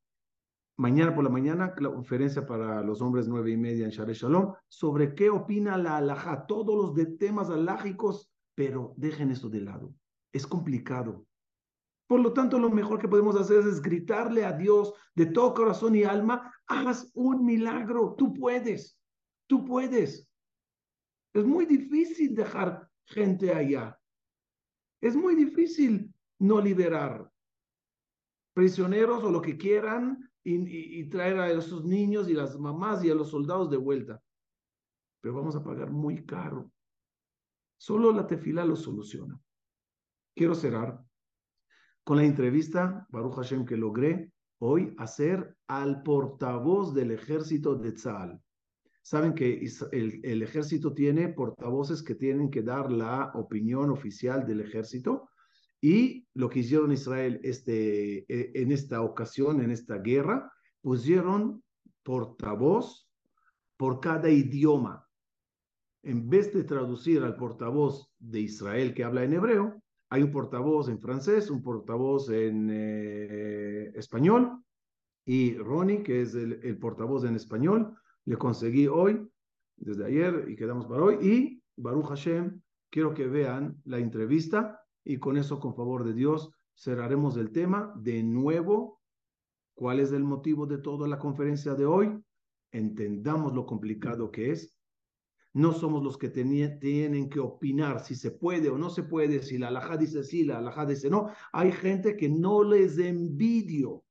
Mañana 0.78 1.13
por 1.13 1.26
la 1.26 1.30
mañana, 1.30 1.74
la 1.78 1.91
conferencia 1.91 2.48
para 2.48 2.82
los 2.82 3.02
hombres 3.02 3.28
nueve 3.28 3.52
y 3.52 3.58
media 3.58 3.84
en 3.84 3.91
Share 3.91 4.13
Shalom, 4.13 4.54
sobre 4.69 5.13
qué 5.13 5.30
opina 5.30 5.78
la 5.78 5.98
alhaja, 5.98 6.45
todos 6.45 6.74
los 6.78 6.95
de 6.95 7.06
temas 7.06 7.50
alágicos, 7.50 8.32
pero 8.56 8.93
dejen 8.95 9.32
eso 9.32 9.50
de 9.50 9.60
lado. 9.60 9.93
Es 10.32 10.48
complicado. 10.48 11.26
Por 12.10 12.22
lo 12.22 12.34
tanto, 12.34 12.58
lo 12.58 12.72
mejor 12.72 13.00
que 13.00 13.08
podemos 13.08 13.39
hacer 13.39 13.60
es 13.67 13.84
gritarle 13.84 14.43
a 14.43 14.52
Dios 14.52 14.95
de 15.13 15.28
todo 15.28 15.54
corazón 15.54 15.93
y 15.93 16.04
alma, 16.04 16.52
haz 16.65 17.12
un 17.13 17.45
milagro, 17.45 18.15
tú 18.17 18.34
puedes, 18.34 19.00
tú 19.45 19.63
puedes. 19.63 20.28
Es 21.36 21.45
muy 21.45 21.67
difícil 21.67 22.34
dejar 22.34 22.89
gente 23.06 23.54
allá. 23.54 23.95
Es 25.00 25.15
muy 25.15 25.36
difícil 25.36 26.12
no 26.39 26.60
liberar 26.60 27.32
prisioneros 28.56 29.24
o 29.24 29.30
lo 29.30 29.39
que 29.39 29.56
quieran 29.56 30.32
y, 30.43 31.08
traer 31.10 31.39
a 31.39 31.52
esos 31.52 31.86
niños 31.86 32.28
y 32.28 32.34
las 32.34 32.58
mamás 32.58 33.04
y 33.04 33.12
a 33.12 33.13
los 33.13 33.30
soldados 33.30 33.69
de 33.69 33.78
vuelta. 33.78 34.19
Pero 35.22 35.36
vamos 35.36 35.56
a 35.56 35.63
pagar 35.63 35.91
muy 35.91 36.26
caro. 36.26 36.72
Solo 37.78 38.12
la 38.12 38.26
tefila 38.26 38.65
lo 38.65 38.76
soluciona. 38.76 39.39
Quiero 40.36 40.56
cerrar 40.56 41.08
con 42.10 42.17
la 42.17 42.26
entrevista, 42.26 43.06
Baruch 43.12 43.36
Hashem, 43.36 43.65
que 43.67 43.78
logré 43.78 44.32
hoy 44.58 44.95
hacer 44.98 45.56
al 45.67 46.02
portavoz 46.02 46.91
del 46.95 47.12
ejército 47.12 47.76
de 47.76 47.91
Tzal. 47.91 48.41
Saben 49.04 49.36
que 49.36 49.63
el, 49.91 50.19
el 50.24 50.41
ejército 50.41 50.95
tiene 50.95 51.30
portavoces 51.30 52.02
que 52.02 52.15
tienen 52.15 52.50
que 52.50 52.63
dar 52.63 52.91
la 52.91 53.32
opinión 53.36 53.91
oficial 53.91 54.48
del 54.48 54.62
ejército 54.62 55.30
y 55.80 56.26
lo 56.34 56.50
que 56.50 56.62
hicieron 56.62 56.91
Israel 56.91 57.39
este, 57.43 58.26
en 58.60 58.72
esta 58.72 59.04
ocasión, 59.04 59.62
en 59.62 59.69
esta 59.69 60.00
guerra, 60.00 60.52
pusieron 60.82 61.63
portavoz 62.02 63.08
por 63.78 64.00
cada 64.00 64.32
idioma. 64.32 65.08
En 66.02 66.28
vez 66.28 66.52
de 66.56 66.63
traducir 66.63 67.22
al 67.22 67.36
portavoz 67.36 68.12
de 68.17 68.39
Israel 68.39 68.95
que 68.95 69.04
habla 69.04 69.26
en 69.26 69.34
hebreo, 69.34 69.84
hay 70.10 70.24
un 70.24 70.32
portavoz 70.32 70.89
en 70.89 71.00
francés, 71.00 71.50
un 71.50 71.62
portavoz 71.62 72.30
en 72.30 72.69
eh, 72.72 73.91
español 73.95 74.63
y 75.26 75.56
Ronnie, 75.56 76.02
que 76.02 76.22
es 76.22 76.34
el, 76.34 76.60
el, 76.63 76.78
portavoz 76.80 77.24
en 77.24 77.36
español, 77.36 77.95
le 78.26 78.38
conseguí 78.38 78.88
hoy, 78.88 79.30
desde 79.76 80.06
ayer, 80.06 80.45
y 80.50 80.56
quedamos 80.56 80.88
para 80.88 81.04
hoy. 81.04 81.17
Y 81.22 81.63
Baruch 81.76 82.08
Hashem, 82.08 82.60
quiero 82.89 83.13
que 83.13 83.28
vean 83.28 83.80
la 83.86 84.00
entrevista 84.00 84.82
y 85.04 85.17
con 85.17 85.38
eso, 85.38 85.60
con 85.60 85.76
favor 85.76 86.04
de 86.04 86.13
Dios, 86.13 86.52
cerraremos 86.76 87.38
el 87.38 87.52
tema. 87.52 87.93
De 87.95 88.24
nuevo, 88.24 89.02
¿cuál 89.76 90.00
es 90.00 90.12
el 90.12 90.24
motivo 90.24 90.65
de 90.65 90.80
toda 90.80 91.08
la 91.08 91.19
conferencia 91.19 91.76
de 91.76 91.86
hoy? 91.86 92.19
Entendamos 92.72 93.54
lo 93.54 93.65
complicado 93.65 94.32
que 94.32 94.52
es. 94.52 94.79
No 95.54 95.74
somos 95.74 96.04
los 96.04 96.18
que 96.18 96.30
tienen 96.30 97.30
que 97.30 97.40
opinar 97.40 98.04
si 98.04 98.16
se 98.16 98.32
puede 98.32 98.70
o 98.70 98.78
no 98.78 98.90
se 98.90 99.04
puede, 99.04 99.42
si 99.42 99.58
la 99.58 99.70
alajá 99.70 99.98
dice 99.98 100.24
sí, 100.24 100.44
la 100.44 100.60
alajá 100.60 100.86
dice 100.86 101.10
no. 101.10 101.32
Hay 101.52 101.72
gente 101.72 102.16
que 102.16 102.30
no 102.30 102.64
les 102.64 102.98
envidio 103.00 104.04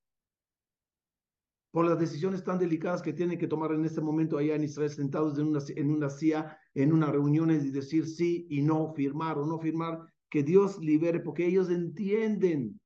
por 1.71 1.87
las 1.87 1.99
decisiones 1.99 2.43
tan 2.43 2.59
delicadas 2.59 3.03
que 3.03 3.13
tienen 3.13 3.39
que 3.39 3.47
tomar 3.47 3.73
en 3.73 3.85
este 3.85 4.01
momento 4.01 4.37
allá 4.37 4.57
en 4.57 4.65
Israel, 4.65 4.91
sentados 4.91 5.39
en 5.39 5.47
una, 5.47 5.61
en 5.77 5.91
una 5.91 6.11
CIA, 6.11 6.59
en 6.75 6.93
una 6.93 7.07
reunión 7.11 7.51
y 7.51 7.71
decir 7.71 8.07
sí 8.07 8.47
y 8.51 8.63
no, 8.63 8.93
firmar 8.95 9.39
o 9.39 9.47
no 9.47 9.59
firmar 9.59 10.13
que 10.31 10.43
Dios 10.43 10.79
libere, 10.79 11.21
porque 11.21 11.47
ellos 11.47 11.71
entienden 11.71 12.81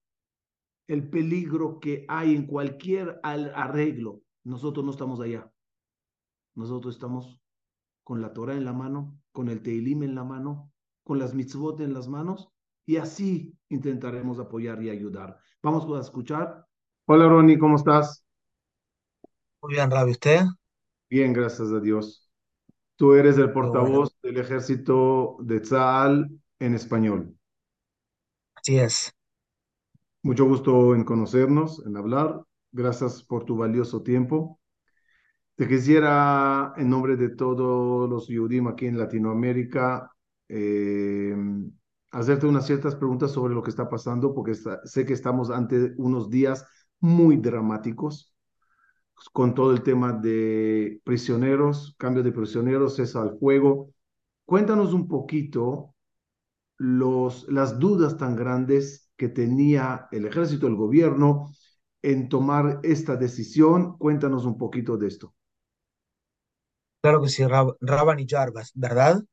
el 0.89 1.09
peligro 1.09 1.81
que 1.81 2.05
hay 2.09 2.35
en 2.35 2.47
cualquier 2.47 3.21
arreglo. 3.23 4.21
nosotros 4.45 4.85
no 4.85 4.91
estamos 4.91 5.21
allá. 5.21 5.51
Nosotros 6.55 6.95
estamos 6.95 7.42
con 8.05 8.21
la 8.21 8.33
Torah 8.33 8.55
en 8.55 8.65
la 8.65 8.73
mano, 8.73 9.19
con 9.33 9.49
el 9.49 9.63
Teilim 9.63 10.03
en 10.03 10.15
la 10.15 10.25
mano, 10.25 10.73
con 11.05 11.19
las 11.19 11.35
mitzvot 11.35 11.81
en 11.81 11.95
las 11.95 12.09
manos, 12.09 12.49
y 12.87 12.97
así 12.97 13.57
intentaremos 13.69 14.39
apoyar 14.39 14.83
y 14.83 14.91
ayudar. 14.91 15.39
Vamos 15.63 15.87
a 15.97 16.01
escuchar. 16.01 16.67
Hola 17.07 17.29
Ronnie, 17.29 17.59
¿cómo 17.59 17.77
estás? 17.77 18.25
Muy 19.63 19.75
bien, 19.75 19.91
Rabi, 19.91 20.13
¿usted? 20.13 20.43
Bien, 21.09 21.33
gracias 21.33 21.71
a 21.71 21.81
Dios. 21.81 22.31
Tú 22.97 23.15
eres 23.15 23.39
el 23.39 23.53
portavoz 23.53 24.17
del 24.23 24.39
ejército 24.39 25.37
de 25.41 25.61
Tzal 25.61 26.31
en 26.59 26.75
español. 26.75 27.37
Así 28.55 28.79
es. 28.79 29.13
Mucho 30.23 30.47
gusto 30.47 30.95
en 30.95 31.05
conocernos, 31.05 31.85
en 31.85 31.97
hablar. 31.97 32.45
Gracias 32.71 33.23
por 33.23 33.45
tu 33.45 33.57
valioso 33.57 34.03
tiempo. 34.03 34.61
Te 35.57 35.69
quisiera, 35.69 36.73
en 36.77 36.89
nombre 36.91 37.17
de 37.17 37.31
todos 37.31 38.09
los 38.09 38.27
Yudim 38.29 38.69
aquí 38.69 38.87
en 38.87 38.99
Latinoamérica, 38.99 40.11
eh, 40.49 41.37
hacerte 42.11 42.47
unas 42.47 42.67
ciertas 42.67 42.95
preguntas 42.97 43.33
sobre 43.33 43.55
lo 43.55 43.63
que 43.63 43.71
está 43.71 43.89
pasando, 43.89 44.35
porque 44.35 44.55
sé 44.55 45.05
que 45.07 45.13
estamos 45.13 45.51
ante 45.51 45.93
unos 45.99 46.31
días 46.31 46.67
muy 47.01 47.37
dramáticos 47.37 48.35
con 49.33 49.55
todo 49.55 49.73
el 49.73 49.83
tema 49.83 50.13
de 50.13 51.01
prisioneros, 51.05 51.95
cambio 51.99 52.23
de 52.23 52.33
prisioneros, 52.33 52.97
cesa 52.97 53.23
al 53.23 53.39
fuego. 53.39 53.91
Cuéntanos 54.45 54.93
un 54.93 55.07
poquito 55.09 55.95
las 56.79 57.79
dudas 57.79 58.17
tan 58.17 58.35
grandes 58.37 59.11
que 59.17 59.29
tenía 59.29 60.09
el 60.11 60.27
ejército, 60.27 60.67
el 60.67 60.75
gobierno, 60.75 61.51
en 62.03 62.29
tomar 62.29 62.81
esta 62.83 63.17
decisión. 63.17 63.97
Cuéntanos 63.99 64.45
un 64.45 64.59
poquito 64.59 64.97
de 64.97 65.09
esto. 65.09 65.35
Claro 67.03 67.21
que 67.21 67.29
sí, 67.29 67.45
Rab 67.45 67.77
y 68.21 68.27
Jarvas, 68.29 68.71
¿verdad? 68.75 69.25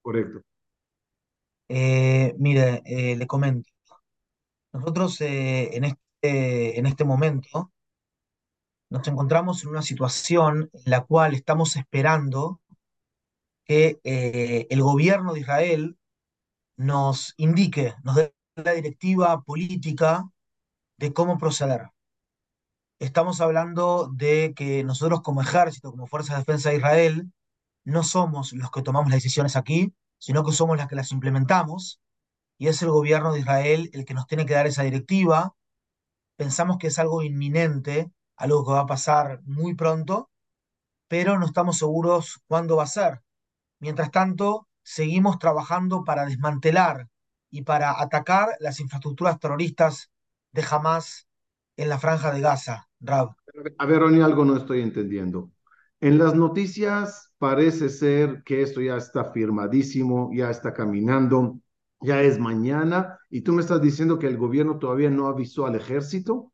Correcto. 0.00 0.40
Eh, 1.68 2.34
mire, 2.38 2.80
eh, 2.86 3.16
le 3.16 3.26
comento. 3.26 3.68
Nosotros 4.72 5.20
eh, 5.20 5.76
en, 5.76 5.84
este, 5.84 6.78
en 6.78 6.86
este 6.86 7.04
momento 7.04 7.70
nos 8.88 9.06
encontramos 9.06 9.62
en 9.62 9.70
una 9.70 9.82
situación 9.82 10.70
en 10.72 10.90
la 10.90 11.04
cual 11.04 11.34
estamos 11.34 11.76
esperando 11.76 12.62
que 13.66 14.00
el 14.70 14.82
gobierno 14.82 15.34
de 15.34 15.40
Israel 15.40 15.98
nos 16.78 17.34
indique, 17.36 17.94
nos 18.02 18.16
dé 18.16 18.34
la 18.54 18.72
directiva 18.72 19.42
política 19.42 20.30
de 20.96 21.12
cómo 21.12 21.36
proceder 21.36 21.90
estamos 22.98 23.40
hablando 23.40 24.10
de 24.12 24.54
que 24.56 24.84
nosotros 24.84 25.22
como 25.22 25.42
ejército, 25.42 25.90
como 25.90 26.06
Fuerza 26.06 26.34
de 26.34 26.40
Defensa 26.40 26.70
de 26.70 26.76
Israel, 26.76 27.32
no 27.84 28.02
somos 28.02 28.52
los 28.52 28.70
que 28.70 28.82
tomamos 28.82 29.10
las 29.10 29.18
decisiones 29.18 29.56
aquí, 29.56 29.94
sino 30.18 30.44
que 30.44 30.52
somos 30.52 30.76
las 30.76 30.88
que 30.88 30.96
las 30.96 31.12
implementamos, 31.12 32.00
y 32.58 32.66
es 32.66 32.82
el 32.82 32.90
gobierno 32.90 33.32
de 33.32 33.40
Israel 33.40 33.90
el 33.92 34.04
que 34.04 34.14
nos 34.14 34.26
tiene 34.26 34.44
que 34.44 34.54
dar 34.54 34.66
esa 34.66 34.82
directiva. 34.82 35.54
Pensamos 36.36 36.78
que 36.78 36.88
es 36.88 36.98
algo 36.98 37.22
inminente, 37.22 38.10
algo 38.36 38.64
que 38.64 38.72
va 38.72 38.80
a 38.80 38.86
pasar 38.86 39.40
muy 39.44 39.74
pronto, 39.74 40.30
pero 41.06 41.38
no 41.38 41.46
estamos 41.46 41.78
seguros 41.78 42.40
cuándo 42.48 42.76
va 42.76 42.82
a 42.82 42.88
ser. 42.88 43.22
Mientras 43.78 44.10
tanto, 44.10 44.68
seguimos 44.82 45.38
trabajando 45.38 46.02
para 46.02 46.26
desmantelar 46.26 47.08
y 47.50 47.62
para 47.62 48.00
atacar 48.00 48.56
las 48.58 48.80
infraestructuras 48.80 49.38
terroristas 49.38 50.10
de 50.52 50.66
Hamas 50.68 51.27
en 51.78 51.88
la 51.88 51.98
franja 51.98 52.32
de 52.32 52.40
Gaza. 52.40 52.88
A 53.78 53.86
ver, 53.86 54.00
Ronnie, 54.00 54.22
algo 54.22 54.44
no 54.44 54.56
estoy 54.56 54.82
entendiendo. 54.82 55.50
En 56.00 56.18
las 56.18 56.34
noticias 56.34 57.32
parece 57.38 57.88
ser 57.88 58.42
que 58.42 58.62
esto 58.62 58.80
ya 58.80 58.96
está 58.96 59.32
firmadísimo, 59.32 60.30
ya 60.34 60.50
está 60.50 60.74
caminando, 60.74 61.60
ya 62.00 62.20
es 62.20 62.38
mañana, 62.38 63.18
y 63.30 63.42
tú 63.42 63.52
me 63.52 63.62
estás 63.62 63.80
diciendo 63.80 64.18
que 64.18 64.26
el 64.26 64.36
gobierno 64.36 64.78
todavía 64.78 65.08
no 65.08 65.28
avisó 65.28 65.66
al 65.66 65.76
ejército. 65.76 66.52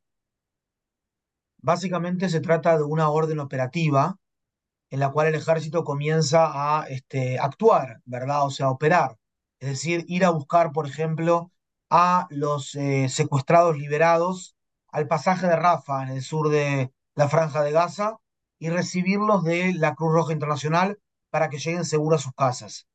Básicamente 1.59 2.29
se 2.29 2.41
trata 2.41 2.77
de 2.77 2.85
una 2.85 3.09
orden 3.09 3.41
operativa 3.41 4.19
en 4.91 5.01
la 5.01 5.11
cual 5.11 5.29
el 5.29 5.35
ejército 5.37 5.85
comienza 5.85 6.51
a 6.53 6.87
este, 6.89 7.39
actuar, 7.39 8.03
¿verdad? 8.05 8.45
O 8.45 8.51
sea, 8.51 8.69
operar. 8.69 9.17
Es 9.59 9.71
decir, 9.71 10.05
ir 10.07 10.27
a 10.27 10.31
buscar, 10.31 10.73
por 10.73 10.87
ejemplo, 10.87 11.51
a 11.89 12.27
los 12.31 12.75
eh, 12.75 13.09
secuestrados 13.09 13.79
liberados 13.79 14.55
al 14.95 15.09
pasaje 15.09 15.49
de 15.49 15.57
Rafa 15.57 16.05
en 16.05 16.11
el 16.11 16.23
sur 16.23 16.51
de 16.51 16.93
la 17.17 17.29
franja 17.29 17.65
de 17.65 17.73
Gaza 17.73 18.21
y 18.61 18.71
recibirlos 18.71 19.43
de 19.43 19.75
la 19.75 19.97
Cruz 19.97 20.13
Roja 20.13 20.33
Internacional 20.33 21.01
para 21.31 21.51
que 21.51 21.59
lleguen 21.59 21.85
seguros 21.85 22.21
a 22.21 22.23
sus 22.23 22.33
casas. 22.33 22.87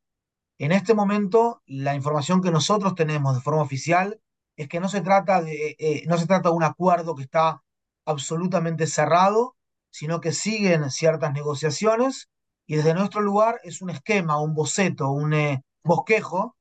En 0.58 0.72
este 0.72 0.94
momento, 0.94 1.62
la 1.66 1.96
información 1.96 2.42
que 2.42 2.52
nosotros 2.52 2.96
tenemos 2.96 3.36
de 3.36 3.42
forma 3.42 3.62
oficial 3.62 4.22
es 4.56 4.70
que 4.70 4.80
no 4.80 4.88
se 4.88 5.02
trata 5.02 5.42
de, 5.42 5.76
eh, 5.78 6.04
no 6.08 6.18
se 6.18 6.26
trata 6.26 6.48
de 6.48 6.56
un 6.56 6.64
acuerdo 6.64 7.16
que 7.16 7.24
está 7.24 7.64
absolutamente 8.06 8.88
cerrado, 8.88 9.58
sino 9.92 10.22
que 10.22 10.32
siguen 10.32 10.90
ciertas 10.92 11.34
negociaciones 11.34 12.30
y 12.66 12.78
desde 12.78 12.94
nuestro 12.94 13.20
lugar 13.20 13.60
es 13.64 13.82
un 13.82 13.90
esquema, 13.90 14.40
un 14.40 14.54
boceto, 14.54 15.12
un 15.12 15.34
eh, 15.34 15.64
bosquejo 15.84 16.56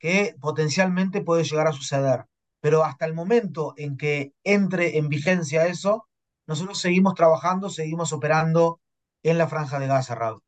que 0.00 0.34
potencialmente 0.40 1.20
puede 1.20 1.44
llegar 1.44 1.68
a 1.68 1.72
suceder 1.72 2.24
pero 2.60 2.84
hasta 2.84 3.06
el 3.06 3.14
momento 3.14 3.74
en 3.76 3.96
que 3.96 4.34
entre 4.44 4.98
en 4.98 5.08
vigencia 5.08 5.66
eso, 5.66 6.06
nosotros 6.46 6.78
seguimos 6.78 7.14
trabajando, 7.14 7.70
seguimos 7.70 8.12
operando 8.12 8.80
en 9.22 9.38
la 9.38 9.48
franja 9.48 9.78
de 9.78 9.86
Gaza, 9.86 10.14
Raúl. 10.14 10.42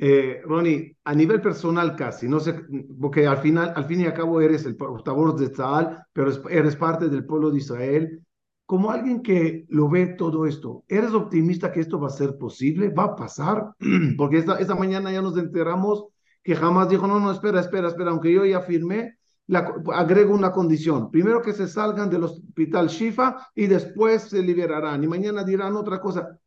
Eh, 0.00 0.42
Ronnie, 0.44 0.96
a 1.04 1.14
nivel 1.14 1.40
personal 1.40 1.96
casi, 1.96 2.28
no 2.28 2.38
sé, 2.38 2.54
porque 3.00 3.26
al 3.26 3.38
final, 3.38 3.72
al 3.74 3.84
fin 3.84 4.00
y 4.00 4.04
al 4.04 4.14
cabo 4.14 4.40
eres 4.40 4.64
el 4.64 4.76
portavoz 4.76 5.38
de 5.40 5.50
Tzal, 5.50 6.04
pero 6.12 6.30
eres 6.48 6.76
parte 6.76 7.08
del 7.08 7.24
pueblo 7.24 7.50
de 7.50 7.58
Israel. 7.58 8.24
Como 8.64 8.90
alguien 8.90 9.22
que 9.22 9.64
lo 9.68 9.88
ve 9.88 10.08
todo 10.08 10.46
esto, 10.46 10.84
¿eres 10.86 11.12
optimista 11.14 11.72
que 11.72 11.80
esto 11.80 11.98
va 11.98 12.08
a 12.08 12.10
ser 12.10 12.36
posible? 12.38 12.90
¿Va 12.90 13.04
a 13.04 13.16
pasar? 13.16 13.72
Porque 14.16 14.38
esta, 14.38 14.58
esta 14.58 14.76
mañana 14.76 15.10
ya 15.10 15.22
nos 15.22 15.36
enteramos 15.36 16.06
que 16.44 16.54
jamás 16.54 16.88
dijo, 16.88 17.06
no, 17.06 17.18
no, 17.18 17.32
espera, 17.32 17.60
espera, 17.60 17.88
espera, 17.88 18.10
aunque 18.10 18.32
yo 18.32 18.44
ya 18.44 18.60
firmé, 18.60 19.17
agrego 19.56 20.34
una 20.34 20.52
condición. 20.52 21.10
Primero 21.10 21.40
que 21.40 21.52
se 21.52 21.68
salgan 21.68 22.10
del 22.10 22.24
hospital 22.24 22.88
Shifa 22.88 23.48
y 23.54 23.66
después 23.66 24.24
se 24.24 24.42
liberarán. 24.42 25.02
Y 25.02 25.06
mañana 25.06 25.44
dirán 25.44 25.76
otra 25.76 26.00
cosa. 26.00 26.38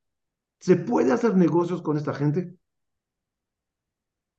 ¿Se 0.59 0.75
puede 0.75 1.11
hacer 1.11 1.35
negocios 1.35 1.81
con 1.81 1.97
esta 1.97 2.13
gente? 2.13 2.55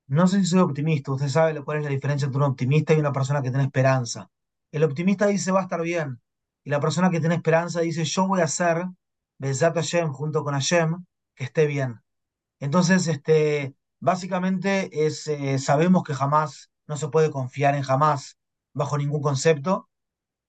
No 0.07 0.29
sé 0.29 0.40
si 0.40 0.46
soy 0.46 0.61
optimista. 0.61 1.12
Usted 1.12 1.29
sabe 1.29 1.61
cuál 1.64 1.79
es 1.79 1.85
la 1.85 1.90
diferencia 1.90 2.27
entre 2.27 2.38
un 2.38 2.51
optimista 2.51 2.94
y 2.94 3.01
una 3.01 3.12
persona 3.12 3.42
que 3.42 3.51
tiene 3.51 3.64
esperanza. 3.64 4.31
El 4.70 4.85
optimista 4.85 5.27
dice 5.27 5.51
va 5.51 5.61
a 5.61 5.64
estar 5.64 5.83
bien. 5.83 6.20
Y 6.64 6.70
la 6.70 6.81
persona 6.81 7.11
que 7.11 7.18
tiene 7.18 7.35
esperanza 7.35 7.81
dice 7.81 8.05
yo 8.05 8.29
voy 8.29 8.40
a 8.40 8.44
hacer, 8.44 8.87
Besat 9.38 9.75
Hashem 9.75 10.12
junto 10.12 10.44
con 10.44 10.55
Hashem, 10.55 11.05
que 11.35 11.44
esté 11.44 11.66
bien. 11.66 12.01
Entonces, 12.61 13.09
este, 13.09 13.75
básicamente 13.98 15.07
es, 15.07 15.27
eh, 15.27 15.59
sabemos 15.59 16.05
que 16.05 16.14
jamás 16.14 16.70
no 16.87 16.96
se 16.96 17.09
puede 17.09 17.33
confiar 17.33 17.75
en 17.75 17.83
jamás 17.83 18.38
bajo 18.73 18.99
ningún 18.99 19.23
concepto, 19.23 19.89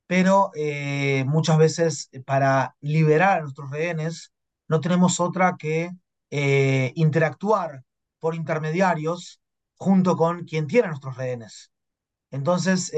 pero 0.08 0.52
eh, 0.56 1.24
muchas 1.28 1.58
veces 1.58 2.10
eh, 2.12 2.22
para 2.22 2.76
liberar 2.82 3.40
a 3.40 3.42
nuestros 3.42 3.70
rehenes 3.72 4.34
no 4.68 4.80
tenemos 4.82 5.20
otra 5.20 5.56
que 5.58 5.92
eh, 6.30 6.92
interactuar 6.96 7.84
por 8.20 8.36
intermediarios 8.36 9.42
junto 9.76 10.16
con 10.18 10.46
quien 10.46 10.68
tiene 10.68 10.88
a 10.88 10.90
nuestros 10.92 11.18
rehenes. 11.18 11.72
Entonces, 12.32 12.92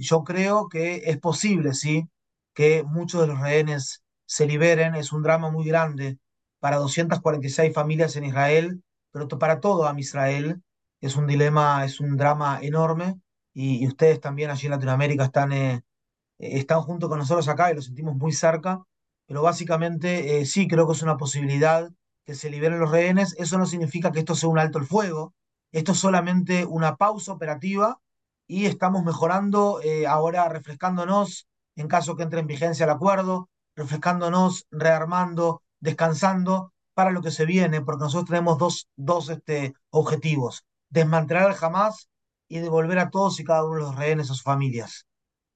yo 0.00 0.24
creo 0.24 0.68
que 0.68 1.02
es 1.04 1.18
posible, 1.18 1.74
sí, 1.74 2.08
que 2.54 2.82
muchos 2.84 3.20
de 3.20 3.26
los 3.26 3.40
rehenes 3.40 4.02
se 4.24 4.46
liberen. 4.46 4.94
Es 4.94 5.12
un 5.12 5.22
drama 5.22 5.50
muy 5.50 5.66
grande 5.66 6.18
para 6.58 6.76
246 6.78 7.74
familias 7.74 8.16
en 8.16 8.24
Israel, 8.24 8.82
pero 9.10 9.28
para 9.28 9.60
todo 9.60 9.86
a 9.86 9.98
Israel 10.00 10.62
es 11.00 11.16
un 11.16 11.26
dilema, 11.26 11.84
es 11.84 12.00
un 12.00 12.16
drama 12.16 12.60
enorme 12.62 13.20
y, 13.54 13.86
ustedes 13.86 14.20
también 14.20 14.50
allí 14.50 14.66
en 14.66 14.72
Latinoamérica 14.72 15.24
están, 15.24 15.52
eh, 15.52 15.82
están 16.38 16.82
junto 16.82 17.08
con 17.08 17.18
nosotros 17.18 17.48
acá 17.48 17.70
y 17.70 17.74
lo 17.74 17.82
sentimos 17.82 18.16
muy 18.16 18.32
cerca, 18.32 18.82
pero 19.26 19.42
básicamente 19.42 20.40
eh, 20.40 20.46
sí 20.46 20.68
creo 20.68 20.86
que 20.86 20.94
es 20.94 21.02
una 21.02 21.16
posibilidad 21.16 21.90
que 22.24 22.34
se 22.34 22.50
liberen 22.50 22.80
los 22.80 22.90
rehenes. 22.90 23.34
Eso 23.38 23.58
no 23.58 23.66
significa 23.66 24.12
que 24.12 24.20
esto 24.20 24.34
sea 24.34 24.48
un 24.48 24.58
alto 24.58 24.78
el 24.78 24.86
fuego, 24.86 25.34
esto 25.72 25.92
es 25.92 25.98
solamente 25.98 26.66
una 26.66 26.96
pausa 26.96 27.32
operativa 27.32 27.98
y 28.46 28.66
estamos 28.66 29.04
mejorando 29.04 29.80
eh, 29.82 30.06
ahora, 30.06 30.48
refrescándonos 30.48 31.46
en 31.76 31.88
caso 31.88 32.16
que 32.16 32.22
entre 32.22 32.40
en 32.40 32.46
vigencia 32.46 32.84
el 32.84 32.90
acuerdo, 32.90 33.48
refrescándonos, 33.74 34.66
rearmando, 34.70 35.62
descansando 35.80 36.72
para 36.94 37.10
lo 37.10 37.22
que 37.22 37.30
se 37.30 37.46
viene, 37.46 37.80
porque 37.80 38.04
nosotros 38.04 38.28
tenemos 38.28 38.58
dos, 38.58 38.88
dos 38.96 39.30
este, 39.30 39.72
objetivos, 39.90 40.64
desmantelar 40.90 41.50
el 41.50 41.56
Hamas 41.58 42.10
y 42.52 42.58
devolver 42.58 42.98
a 42.98 43.08
todos 43.08 43.40
y 43.40 43.44
cada 43.44 43.64
uno 43.64 43.76
de 43.76 43.80
los 43.80 43.96
rehenes 43.96 44.30
a 44.30 44.34
sus 44.34 44.42
familias. 44.42 45.06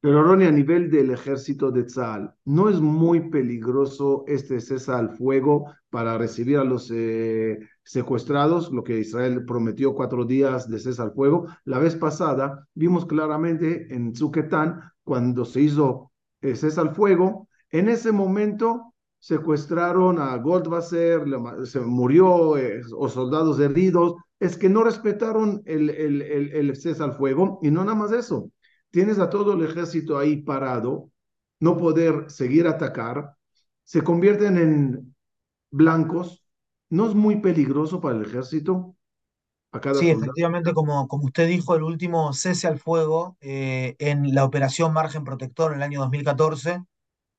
Pero 0.01 0.23
Ronnie, 0.23 0.47
a 0.47 0.53
nivel 0.53 0.91
del 0.91 1.11
ejército 1.11 1.71
de 1.71 1.85
Tzal, 1.85 2.33
¿no 2.45 2.71
es 2.71 2.81
muy 2.81 3.29
peligroso 3.29 4.25
este 4.27 4.61
cesa 4.61 4.99
al 4.99 5.11
fuego 5.17 5.67
para 5.91 6.17
recibir 6.17 6.59
a 6.59 6.65
los 6.65 6.91
eh, 6.91 7.59
secuestrados, 7.83 8.73
lo 8.73 8.83
que 8.83 9.01
Israel 9.01 9.45
prometió 9.45 9.95
cuatro 9.95 10.25
días 10.25 10.71
de 10.71 10.79
cesa 10.79 11.03
al 11.03 11.13
fuego? 11.13 11.49
La 11.65 11.79
vez 11.79 11.97
pasada 11.97 12.67
vimos 12.75 13.05
claramente 13.05 13.93
en 13.95 14.15
Zuquetán, 14.15 14.81
cuando 15.03 15.45
se 15.45 15.61
hizo 15.63 16.13
eh, 16.41 16.55
cesa 16.55 16.81
al 16.81 16.95
fuego, 16.95 17.49
en 17.71 17.89
ese 17.89 18.13
momento 18.13 18.95
secuestraron 19.19 20.19
a 20.19 20.37
Goldwasser, 20.37 21.25
se 21.65 21.81
murió, 21.81 22.57
eh, 22.57 22.81
o 22.97 23.09
soldados 23.09 23.59
heridos, 23.61 24.15
es 24.41 24.57
que 24.57 24.69
no 24.69 24.85
respetaron 24.85 25.63
el, 25.67 25.91
el, 25.91 26.23
el, 26.23 26.53
el 26.53 26.77
cesa 26.77 27.05
al 27.05 27.15
fuego, 27.15 27.59
y 27.63 27.71
no 27.71 27.85
nada 27.85 27.97
más 27.97 28.13
eso, 28.13 28.51
tienes 28.91 29.19
a 29.19 29.31
todo 29.31 29.55
el 29.55 29.65
ejército 29.65 30.19
ahí 30.19 30.43
parado, 30.43 31.11
no 31.61 31.77
poder 31.77 32.31
seguir 32.31 32.67
atacar, 32.67 33.37
se 33.85 34.03
convierten 34.03 34.59
en 34.59 35.17
blancos, 35.71 36.45
¿no 36.91 37.09
es 37.09 37.15
muy 37.15 37.37
peligroso 37.41 38.01
para 38.01 38.17
el 38.19 38.25
ejército? 38.27 38.97
A 39.73 39.81
cada 39.81 40.03
sí, 40.03 40.11
efectivamente, 40.11 40.73
como, 40.75 41.09
como 41.09 41.25
usted 41.27 41.49
dijo, 41.49 41.75
el 41.75 41.83
último 41.83 42.33
cese 42.33 42.67
al 42.69 42.79
fuego 42.79 43.37
eh, 43.41 43.97
en 43.99 44.35
la 44.35 44.45
operación 44.45 44.93
Margen 44.93 45.25
Protector 45.25 45.73
en 45.73 45.79
el 45.79 45.83
año 45.85 46.01
2014, 46.01 46.83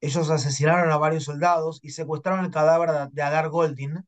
ellos 0.01 0.29
asesinaron 0.29 0.91
a 0.91 0.97
varios 0.97 1.25
soldados 1.25 1.79
y 1.83 1.91
secuestraron 1.91 2.45
el 2.45 2.51
cadáver 2.51 3.09
de 3.11 3.21
Agar 3.23 3.49
Goldin. 3.49 4.05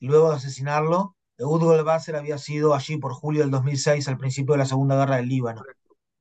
Luego 0.00 0.30
de 0.30 0.36
asesinarlo, 0.36 1.16
Ehud 1.40 1.62
Golbasser 1.62 2.16
había 2.16 2.36
sido 2.36 2.74
allí 2.74 2.98
por 2.98 3.14
julio 3.14 3.40
del 3.40 3.50
2006, 3.50 4.06
al 4.08 4.18
principio 4.18 4.52
de 4.52 4.58
la 4.58 4.66
Segunda 4.66 4.96
Guerra 4.96 5.16
del 5.16 5.28
Líbano. 5.28 5.62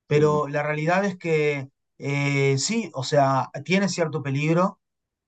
Pero 0.07 0.47
la 0.47 0.63
realidad 0.63 1.03
es 1.03 1.17
que 1.17 1.69
eh, 1.97 2.57
sí, 2.57 2.89
o 2.93 3.03
sea, 3.03 3.51
tiene 3.65 3.89
cierto 3.89 4.23
peligro, 4.23 4.79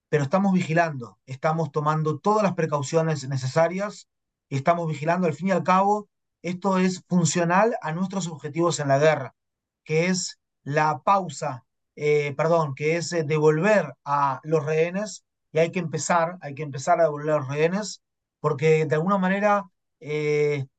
pero 0.09 0.23
estamos 0.23 0.53
vigilando, 0.53 1.19
estamos 1.25 1.71
tomando 1.71 2.19
todas 2.19 2.43
las 2.43 2.53
precauciones 2.53 3.27
necesarias, 3.27 4.07
estamos 4.49 4.87
vigilando, 4.87 5.27
al 5.27 5.33
fin 5.33 5.49
y 5.49 5.51
al 5.51 5.63
cabo, 5.63 6.07
esto 6.41 6.77
es 6.77 7.03
funcional 7.09 7.75
a 7.81 7.91
nuestros 7.91 8.27
objetivos 8.27 8.79
en 8.79 8.87
la 8.87 8.97
guerra, 8.97 9.35
que 9.83 10.07
es 10.07 10.39
la 10.63 11.01
pausa, 11.03 11.65
eh, 11.97 12.33
perdón, 12.37 12.75
que 12.75 12.95
es 12.95 13.11
eh, 13.11 13.23
devolver 13.23 13.93
a 14.05 14.39
los 14.43 14.65
rehenes, 14.65 15.25
y 15.51 15.59
hay 15.59 15.71
que 15.71 15.79
empezar, 15.79 16.37
hay 16.41 16.55
que 16.55 16.63
empezar 16.63 17.01
a 17.01 17.03
devolver 17.03 17.31
a 17.31 17.39
los 17.39 17.47
rehenes, 17.49 18.01
porque 18.39 18.85
de 18.85 18.95
alguna 18.95 19.17
manera 19.17 19.65
Israel, 20.02 20.70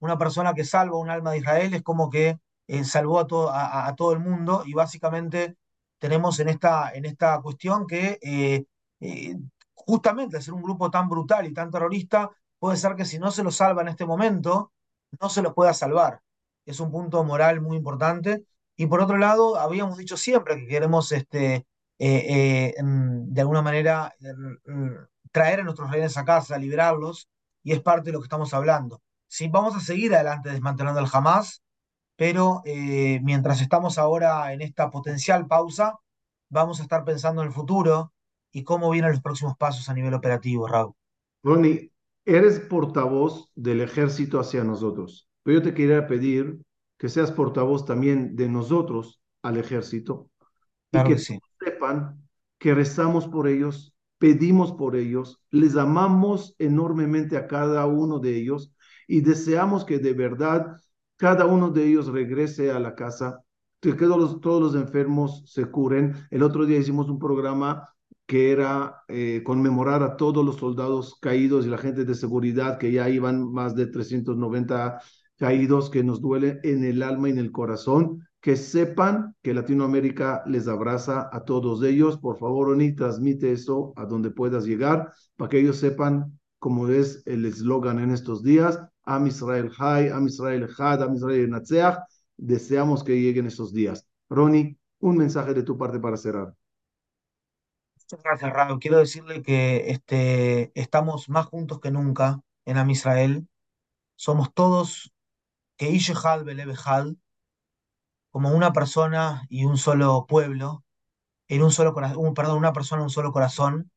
una 0.00 0.18
persona 0.18 0.54
que 0.54 0.64
salva 0.64 0.98
un 0.98 1.10
alma 1.10 1.32
de 1.32 1.38
Israel 1.38 1.74
es 1.74 1.82
como 1.82 2.10
que 2.10 2.38
eh, 2.66 2.84
salvó 2.84 3.20
a 3.20 3.26
todo, 3.26 3.50
a, 3.52 3.94
todo 3.96 4.12
el 4.12 4.20
mundo 4.20 4.62
y 4.66 4.74
básicamente 4.74 5.56
tenemos 5.98 6.40
en 6.40 6.48
esta, 6.48 6.92
en 6.92 7.04
esta 7.04 7.40
cuestión 7.42 7.86
que 7.86 8.18
eh, 8.22 8.64
eh, 9.00 9.36
justamente 9.74 10.40
ser 10.40 10.54
un 10.54 10.62
grupo 10.62 10.90
tan 10.90 11.08
brutal 11.08 11.46
y 11.46 11.52
tan 11.52 11.70
terrorista 11.70 12.30
puede 12.58 12.76
ser 12.76 12.94
que 12.94 13.04
si 13.04 13.18
no 13.18 13.30
se 13.30 13.42
lo 13.42 13.50
salva 13.50 13.82
en 13.82 13.88
este 13.88 14.06
momento, 14.06 14.72
no 15.20 15.28
se 15.28 15.42
lo 15.42 15.54
pueda 15.54 15.74
salvar. 15.74 16.20
Es 16.64 16.80
un 16.80 16.90
punto 16.90 17.22
moral 17.24 17.60
muy 17.60 17.76
importante. 17.76 18.44
Y 18.76 18.86
por 18.86 19.00
otro 19.00 19.18
lado, 19.18 19.58
habíamos 19.58 19.98
dicho 19.98 20.16
siempre 20.16 20.56
que 20.56 20.66
queremos 20.66 21.12
este, 21.12 21.66
de 22.00 23.40
alguna 23.40 23.60
manera 23.60 24.14
traer 25.32 25.60
a 25.60 25.64
nuestros 25.64 25.90
rehenes 25.90 26.16
a 26.16 26.24
casa, 26.24 26.58
liberarlos, 26.58 27.28
y 27.62 27.72
es 27.72 27.80
parte 27.80 28.06
de 28.06 28.12
lo 28.12 28.20
que 28.20 28.24
estamos 28.24 28.54
hablando. 28.54 29.02
Sí, 29.28 29.48
vamos 29.48 29.76
a 29.76 29.80
seguir 29.80 30.14
adelante 30.14 30.50
desmantelando 30.50 31.00
el 31.00 31.06
Hamas, 31.12 31.62
pero 32.16 32.62
eh, 32.64 33.20
mientras 33.22 33.60
estamos 33.60 33.98
ahora 33.98 34.52
en 34.52 34.60
esta 34.60 34.90
potencial 34.90 35.46
pausa, 35.46 35.98
vamos 36.48 36.80
a 36.80 36.82
estar 36.82 37.04
pensando 37.04 37.42
en 37.42 37.48
el 37.48 37.54
futuro 37.54 38.12
y 38.50 38.64
cómo 38.64 38.90
vienen 38.90 39.12
los 39.12 39.20
próximos 39.20 39.56
pasos 39.56 39.88
a 39.88 39.94
nivel 39.94 40.14
operativo, 40.14 40.66
Raúl. 40.66 40.94
Ronnie, 41.42 41.92
eres 42.24 42.60
portavoz 42.60 43.50
del 43.54 43.80
ejército 43.80 44.40
hacia 44.40 44.64
nosotros, 44.64 45.28
pero 45.42 45.58
yo 45.58 45.62
te 45.62 45.74
quería 45.74 46.06
pedir 46.06 46.58
que 46.98 47.08
seas 47.08 47.30
portavoz 47.30 47.86
también 47.86 48.36
de 48.36 48.48
nosotros 48.48 49.20
al 49.42 49.56
ejército 49.56 50.28
y 50.92 51.02
que, 51.04 51.40
sepan 51.60 52.20
que 52.58 52.74
rezamos 52.74 53.28
por 53.28 53.46
ellos 53.46 53.94
pedimos 54.20 54.72
por 54.72 54.96
ellos, 54.96 55.42
les 55.50 55.76
amamos 55.76 56.54
enormemente 56.58 57.38
a 57.38 57.46
cada 57.48 57.86
uno 57.86 58.18
de 58.18 58.36
ellos 58.36 58.70
y 59.08 59.22
deseamos 59.22 59.86
que 59.86 59.98
de 59.98 60.12
verdad 60.12 60.76
cada 61.16 61.46
uno 61.46 61.70
de 61.70 61.86
ellos 61.86 62.06
regrese 62.06 62.70
a 62.70 62.78
la 62.78 62.94
casa, 62.94 63.42
que 63.80 63.94
todos 63.94 64.18
los, 64.18 64.40
todos 64.42 64.60
los 64.60 64.74
enfermos 64.74 65.42
se 65.46 65.64
curen. 65.64 66.14
El 66.30 66.42
otro 66.42 66.66
día 66.66 66.78
hicimos 66.78 67.08
un 67.08 67.18
programa 67.18 67.88
que 68.26 68.52
era 68.52 69.02
eh, 69.08 69.42
conmemorar 69.42 70.02
a 70.02 70.16
todos 70.18 70.44
los 70.44 70.56
soldados 70.56 71.16
caídos 71.18 71.64
y 71.64 71.70
la 71.70 71.78
gente 71.78 72.04
de 72.04 72.14
seguridad, 72.14 72.78
que 72.78 72.92
ya 72.92 73.08
iban 73.08 73.50
más 73.50 73.74
de 73.74 73.86
390 73.86 75.00
caídos, 75.38 75.88
que 75.88 76.04
nos 76.04 76.20
duele 76.20 76.60
en 76.62 76.84
el 76.84 77.02
alma 77.02 77.30
y 77.30 77.32
en 77.32 77.38
el 77.38 77.52
corazón 77.52 78.28
que 78.40 78.56
sepan 78.56 79.36
que 79.42 79.52
Latinoamérica 79.52 80.42
les 80.46 80.66
abraza 80.66 81.28
a 81.32 81.44
todos 81.44 81.82
ellos. 81.82 82.18
Por 82.18 82.38
favor, 82.38 82.70
Oni, 82.70 82.94
transmite 82.94 83.52
eso 83.52 83.92
a 83.96 84.06
donde 84.06 84.30
puedas 84.30 84.64
llegar 84.64 85.12
para 85.36 85.50
que 85.50 85.60
ellos 85.60 85.76
sepan 85.76 86.38
cómo 86.58 86.88
es 86.88 87.22
el 87.26 87.44
eslogan 87.44 87.98
en 87.98 88.10
estos 88.10 88.42
días. 88.42 88.80
Am 89.04 89.26
Israel 89.26 89.70
Hay, 89.78 90.08
Am 90.08 90.26
Israel 90.26 90.68
Had, 90.76 91.02
Am 91.02 91.14
Israel 91.14 91.50
Natseach. 91.50 91.98
Deseamos 92.36 93.04
que 93.04 93.20
lleguen 93.20 93.46
esos 93.46 93.72
días. 93.72 94.06
Ronnie, 94.30 94.78
un 95.00 95.16
mensaje 95.16 95.52
de 95.52 95.62
tu 95.62 95.76
parte 95.76 95.98
para 95.98 96.16
cerrar. 96.16 96.54
Muchas 97.96 98.22
gracias, 98.24 98.52
Raúl. 98.52 98.78
Quiero 98.78 98.98
decirle 98.98 99.42
que 99.42 99.90
este, 99.90 100.72
estamos 100.74 101.28
más 101.28 101.46
juntos 101.46 101.80
que 101.80 101.90
nunca 101.90 102.40
en 102.64 102.78
Am 102.78 102.90
Israel. 102.90 103.46
Somos 104.16 104.52
todos 104.54 105.12
que 105.76 105.90
Ishehal 105.90 106.44
Belebehal, 106.44 107.16
como 108.30 108.50
una 108.50 108.72
persona 108.72 109.46
y 109.48 109.64
un 109.64 109.76
solo 109.76 110.26
pueblo, 110.26 110.84
en 111.48 111.62
un 111.62 111.72
solo 111.72 111.92
corazón, 111.92 112.34
perdón, 112.34 112.58
una 112.58 112.72
persona, 112.72 113.02
un 113.02 113.10
solo 113.10 113.32
corazón. 113.32 113.90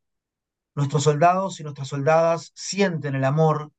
Nuestros 0.76 1.04
soldados 1.04 1.60
y 1.60 1.64
nuestras 1.64 1.88
soldadas 1.88 2.52
sienten 2.56 3.16
el 3.16 3.24
amor, 3.26 3.72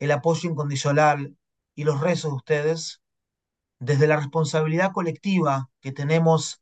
el 0.00 0.10
apoyo 0.10 0.50
incondicional 0.50 1.36
y 1.76 1.84
los 1.84 2.00
rezos 2.00 2.32
de 2.32 2.36
ustedes 2.36 3.00
desde 3.78 4.06
la 4.06 4.16
responsabilidad 4.16 4.92
colectiva 4.92 5.70
que 5.80 5.92
tenemos 5.92 6.60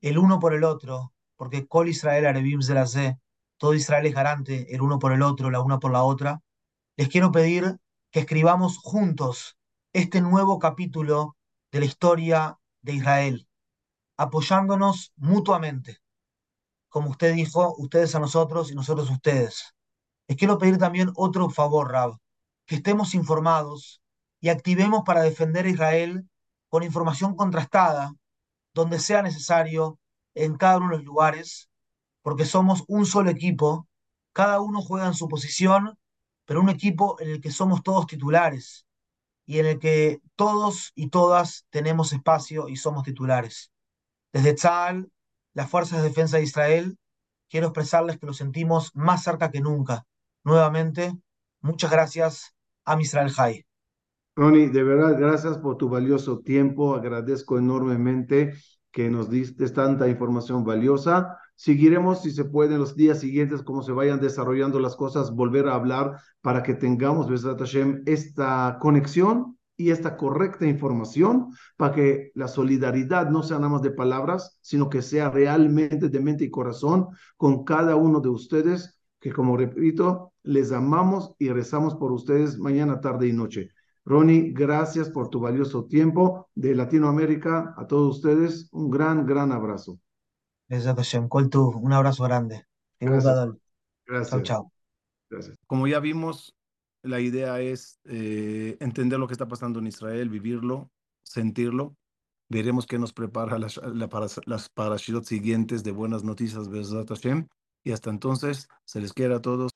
el 0.00 0.18
uno 0.18 0.38
por 0.38 0.54
el 0.54 0.64
otro, 0.64 1.12
porque 1.36 1.66
Kol 1.66 1.88
Israel 1.88 2.26
Arevim 2.26 2.62
Zelazé, 2.62 3.18
todo 3.56 3.74
Israel 3.74 4.06
es 4.06 4.14
garante 4.14 4.74
el 4.74 4.80
uno 4.82 4.98
por 4.98 5.12
el 5.12 5.22
otro, 5.22 5.50
la 5.50 5.60
una 5.60 5.78
por 5.78 5.90
la 5.90 6.02
otra. 6.02 6.42
Les 6.96 7.08
quiero 7.08 7.32
pedir 7.32 7.78
que 8.10 8.20
escribamos 8.20 8.78
juntos 8.78 9.56
este 9.92 10.20
nuevo 10.20 10.58
capítulo 10.58 11.36
de 11.72 11.80
la 11.80 11.86
historia 11.86 12.59
de 12.82 12.94
Israel, 12.94 13.48
apoyándonos 14.16 15.12
mutuamente. 15.16 15.98
Como 16.88 17.10
usted 17.10 17.34
dijo, 17.34 17.74
ustedes 17.78 18.14
a 18.14 18.20
nosotros 18.20 18.70
y 18.70 18.74
nosotros 18.74 19.10
a 19.10 19.14
ustedes. 19.14 19.74
Les 20.26 20.36
quiero 20.36 20.58
pedir 20.58 20.78
también 20.78 21.12
otro 21.16 21.50
favor, 21.50 21.90
Rab, 21.90 22.18
que 22.66 22.76
estemos 22.76 23.14
informados 23.14 24.00
y 24.40 24.48
activemos 24.48 25.02
para 25.04 25.22
defender 25.22 25.66
a 25.66 25.70
Israel 25.70 26.28
con 26.68 26.82
información 26.82 27.34
contrastada, 27.34 28.14
donde 28.72 28.98
sea 28.98 29.22
necesario, 29.22 29.98
en 30.34 30.56
cada 30.56 30.78
uno 30.78 30.90
de 30.90 30.96
los 30.98 31.04
lugares, 31.04 31.68
porque 32.22 32.44
somos 32.44 32.84
un 32.86 33.06
solo 33.06 33.30
equipo, 33.30 33.88
cada 34.32 34.60
uno 34.60 34.80
juega 34.80 35.06
en 35.06 35.14
su 35.14 35.28
posición, 35.28 35.98
pero 36.44 36.60
un 36.60 36.68
equipo 36.68 37.20
en 37.20 37.30
el 37.30 37.40
que 37.40 37.50
somos 37.50 37.82
todos 37.82 38.06
titulares, 38.06 38.86
y 39.50 39.58
en 39.58 39.66
el 39.66 39.80
que 39.80 40.20
todos 40.36 40.92
y 40.94 41.08
todas 41.08 41.66
tenemos 41.70 42.12
espacio 42.12 42.68
y 42.68 42.76
somos 42.76 43.02
titulares. 43.02 43.72
Desde 44.32 44.54
Tzal, 44.54 45.10
las 45.54 45.68
Fuerzas 45.68 46.00
de 46.00 46.08
Defensa 46.08 46.36
de 46.36 46.44
Israel, 46.44 46.96
quiero 47.48 47.66
expresarles 47.66 48.16
que 48.16 48.26
lo 48.26 48.32
sentimos 48.32 48.92
más 48.94 49.24
cerca 49.24 49.50
que 49.50 49.60
nunca. 49.60 50.06
Nuevamente, 50.44 51.12
muchas 51.62 51.90
gracias 51.90 52.54
a 52.84 53.00
Israel 53.00 53.32
Jai. 53.32 53.66
Ronnie, 54.36 54.68
de 54.68 54.84
verdad, 54.84 55.18
gracias 55.18 55.58
por 55.58 55.76
tu 55.76 55.88
valioso 55.88 56.38
tiempo. 56.38 56.94
Agradezco 56.94 57.58
enormemente 57.58 58.54
que 58.92 59.10
nos 59.10 59.30
diste 59.30 59.68
tanta 59.70 60.06
información 60.06 60.62
valiosa. 60.62 61.39
Seguiremos, 61.60 62.22
si 62.22 62.30
se 62.30 62.46
puede, 62.46 62.72
en 62.72 62.80
los 62.80 62.96
días 62.96 63.20
siguientes, 63.20 63.62
como 63.62 63.82
se 63.82 63.92
vayan 63.92 64.18
desarrollando 64.18 64.80
las 64.80 64.96
cosas, 64.96 65.30
volver 65.30 65.68
a 65.68 65.74
hablar 65.74 66.16
para 66.40 66.62
que 66.62 66.72
tengamos, 66.72 67.26
Hashem, 67.28 68.02
esta 68.06 68.78
conexión 68.80 69.58
y 69.76 69.90
esta 69.90 70.16
correcta 70.16 70.64
información 70.64 71.50
para 71.76 71.94
que 71.94 72.32
la 72.34 72.48
solidaridad 72.48 73.28
no 73.28 73.42
sea 73.42 73.58
nada 73.58 73.72
más 73.72 73.82
de 73.82 73.90
palabras, 73.90 74.58
sino 74.62 74.88
que 74.88 75.02
sea 75.02 75.28
realmente 75.28 76.08
de 76.08 76.20
mente 76.20 76.44
y 76.44 76.50
corazón 76.50 77.08
con 77.36 77.62
cada 77.64 77.94
uno 77.94 78.20
de 78.20 78.30
ustedes, 78.30 78.98
que 79.20 79.30
como 79.30 79.54
repito, 79.58 80.32
les 80.42 80.72
amamos 80.72 81.34
y 81.38 81.50
rezamos 81.50 81.94
por 81.94 82.10
ustedes 82.10 82.58
mañana, 82.58 83.02
tarde 83.02 83.28
y 83.28 83.34
noche. 83.34 83.68
Ronnie, 84.06 84.52
gracias 84.54 85.10
por 85.10 85.28
tu 85.28 85.40
valioso 85.40 85.84
tiempo 85.84 86.48
de 86.54 86.74
Latinoamérica. 86.74 87.74
A 87.76 87.86
todos 87.86 88.16
ustedes, 88.16 88.70
un 88.72 88.88
gran, 88.88 89.26
gran 89.26 89.52
abrazo. 89.52 90.00
Besat 90.70 90.96
Hashem. 90.96 91.28
Coltu, 91.28 91.68
un 91.68 91.92
abrazo 91.92 92.22
grande. 92.22 92.64
Gracias. 93.00 93.48
Gracias. 94.06 94.42
chau. 94.42 94.72
Gracias. 95.28 95.56
Como 95.66 95.88
ya 95.88 95.98
vimos, 95.98 96.54
la 97.02 97.18
idea 97.18 97.60
es 97.60 97.98
eh, 98.04 98.76
entender 98.78 99.18
lo 99.18 99.26
que 99.26 99.34
está 99.34 99.48
pasando 99.48 99.80
en 99.80 99.88
Israel, 99.88 100.28
vivirlo, 100.28 100.88
sentirlo. 101.24 101.96
Veremos 102.48 102.86
qué 102.86 102.98
nos 102.98 103.12
prepara 103.12 103.58
las, 103.58 103.78
la, 103.78 104.08
para, 104.08 104.26
las 104.46 104.68
parashirot 104.68 105.24
siguientes 105.24 105.82
de 105.82 105.90
buenas 105.90 106.22
noticias, 106.22 106.68
Hashem. 106.68 107.48
Y 107.82 107.90
hasta 107.90 108.10
entonces, 108.10 108.68
se 108.84 109.00
les 109.00 109.12
quiera 109.12 109.36
a 109.36 109.42
todos. 109.42 109.72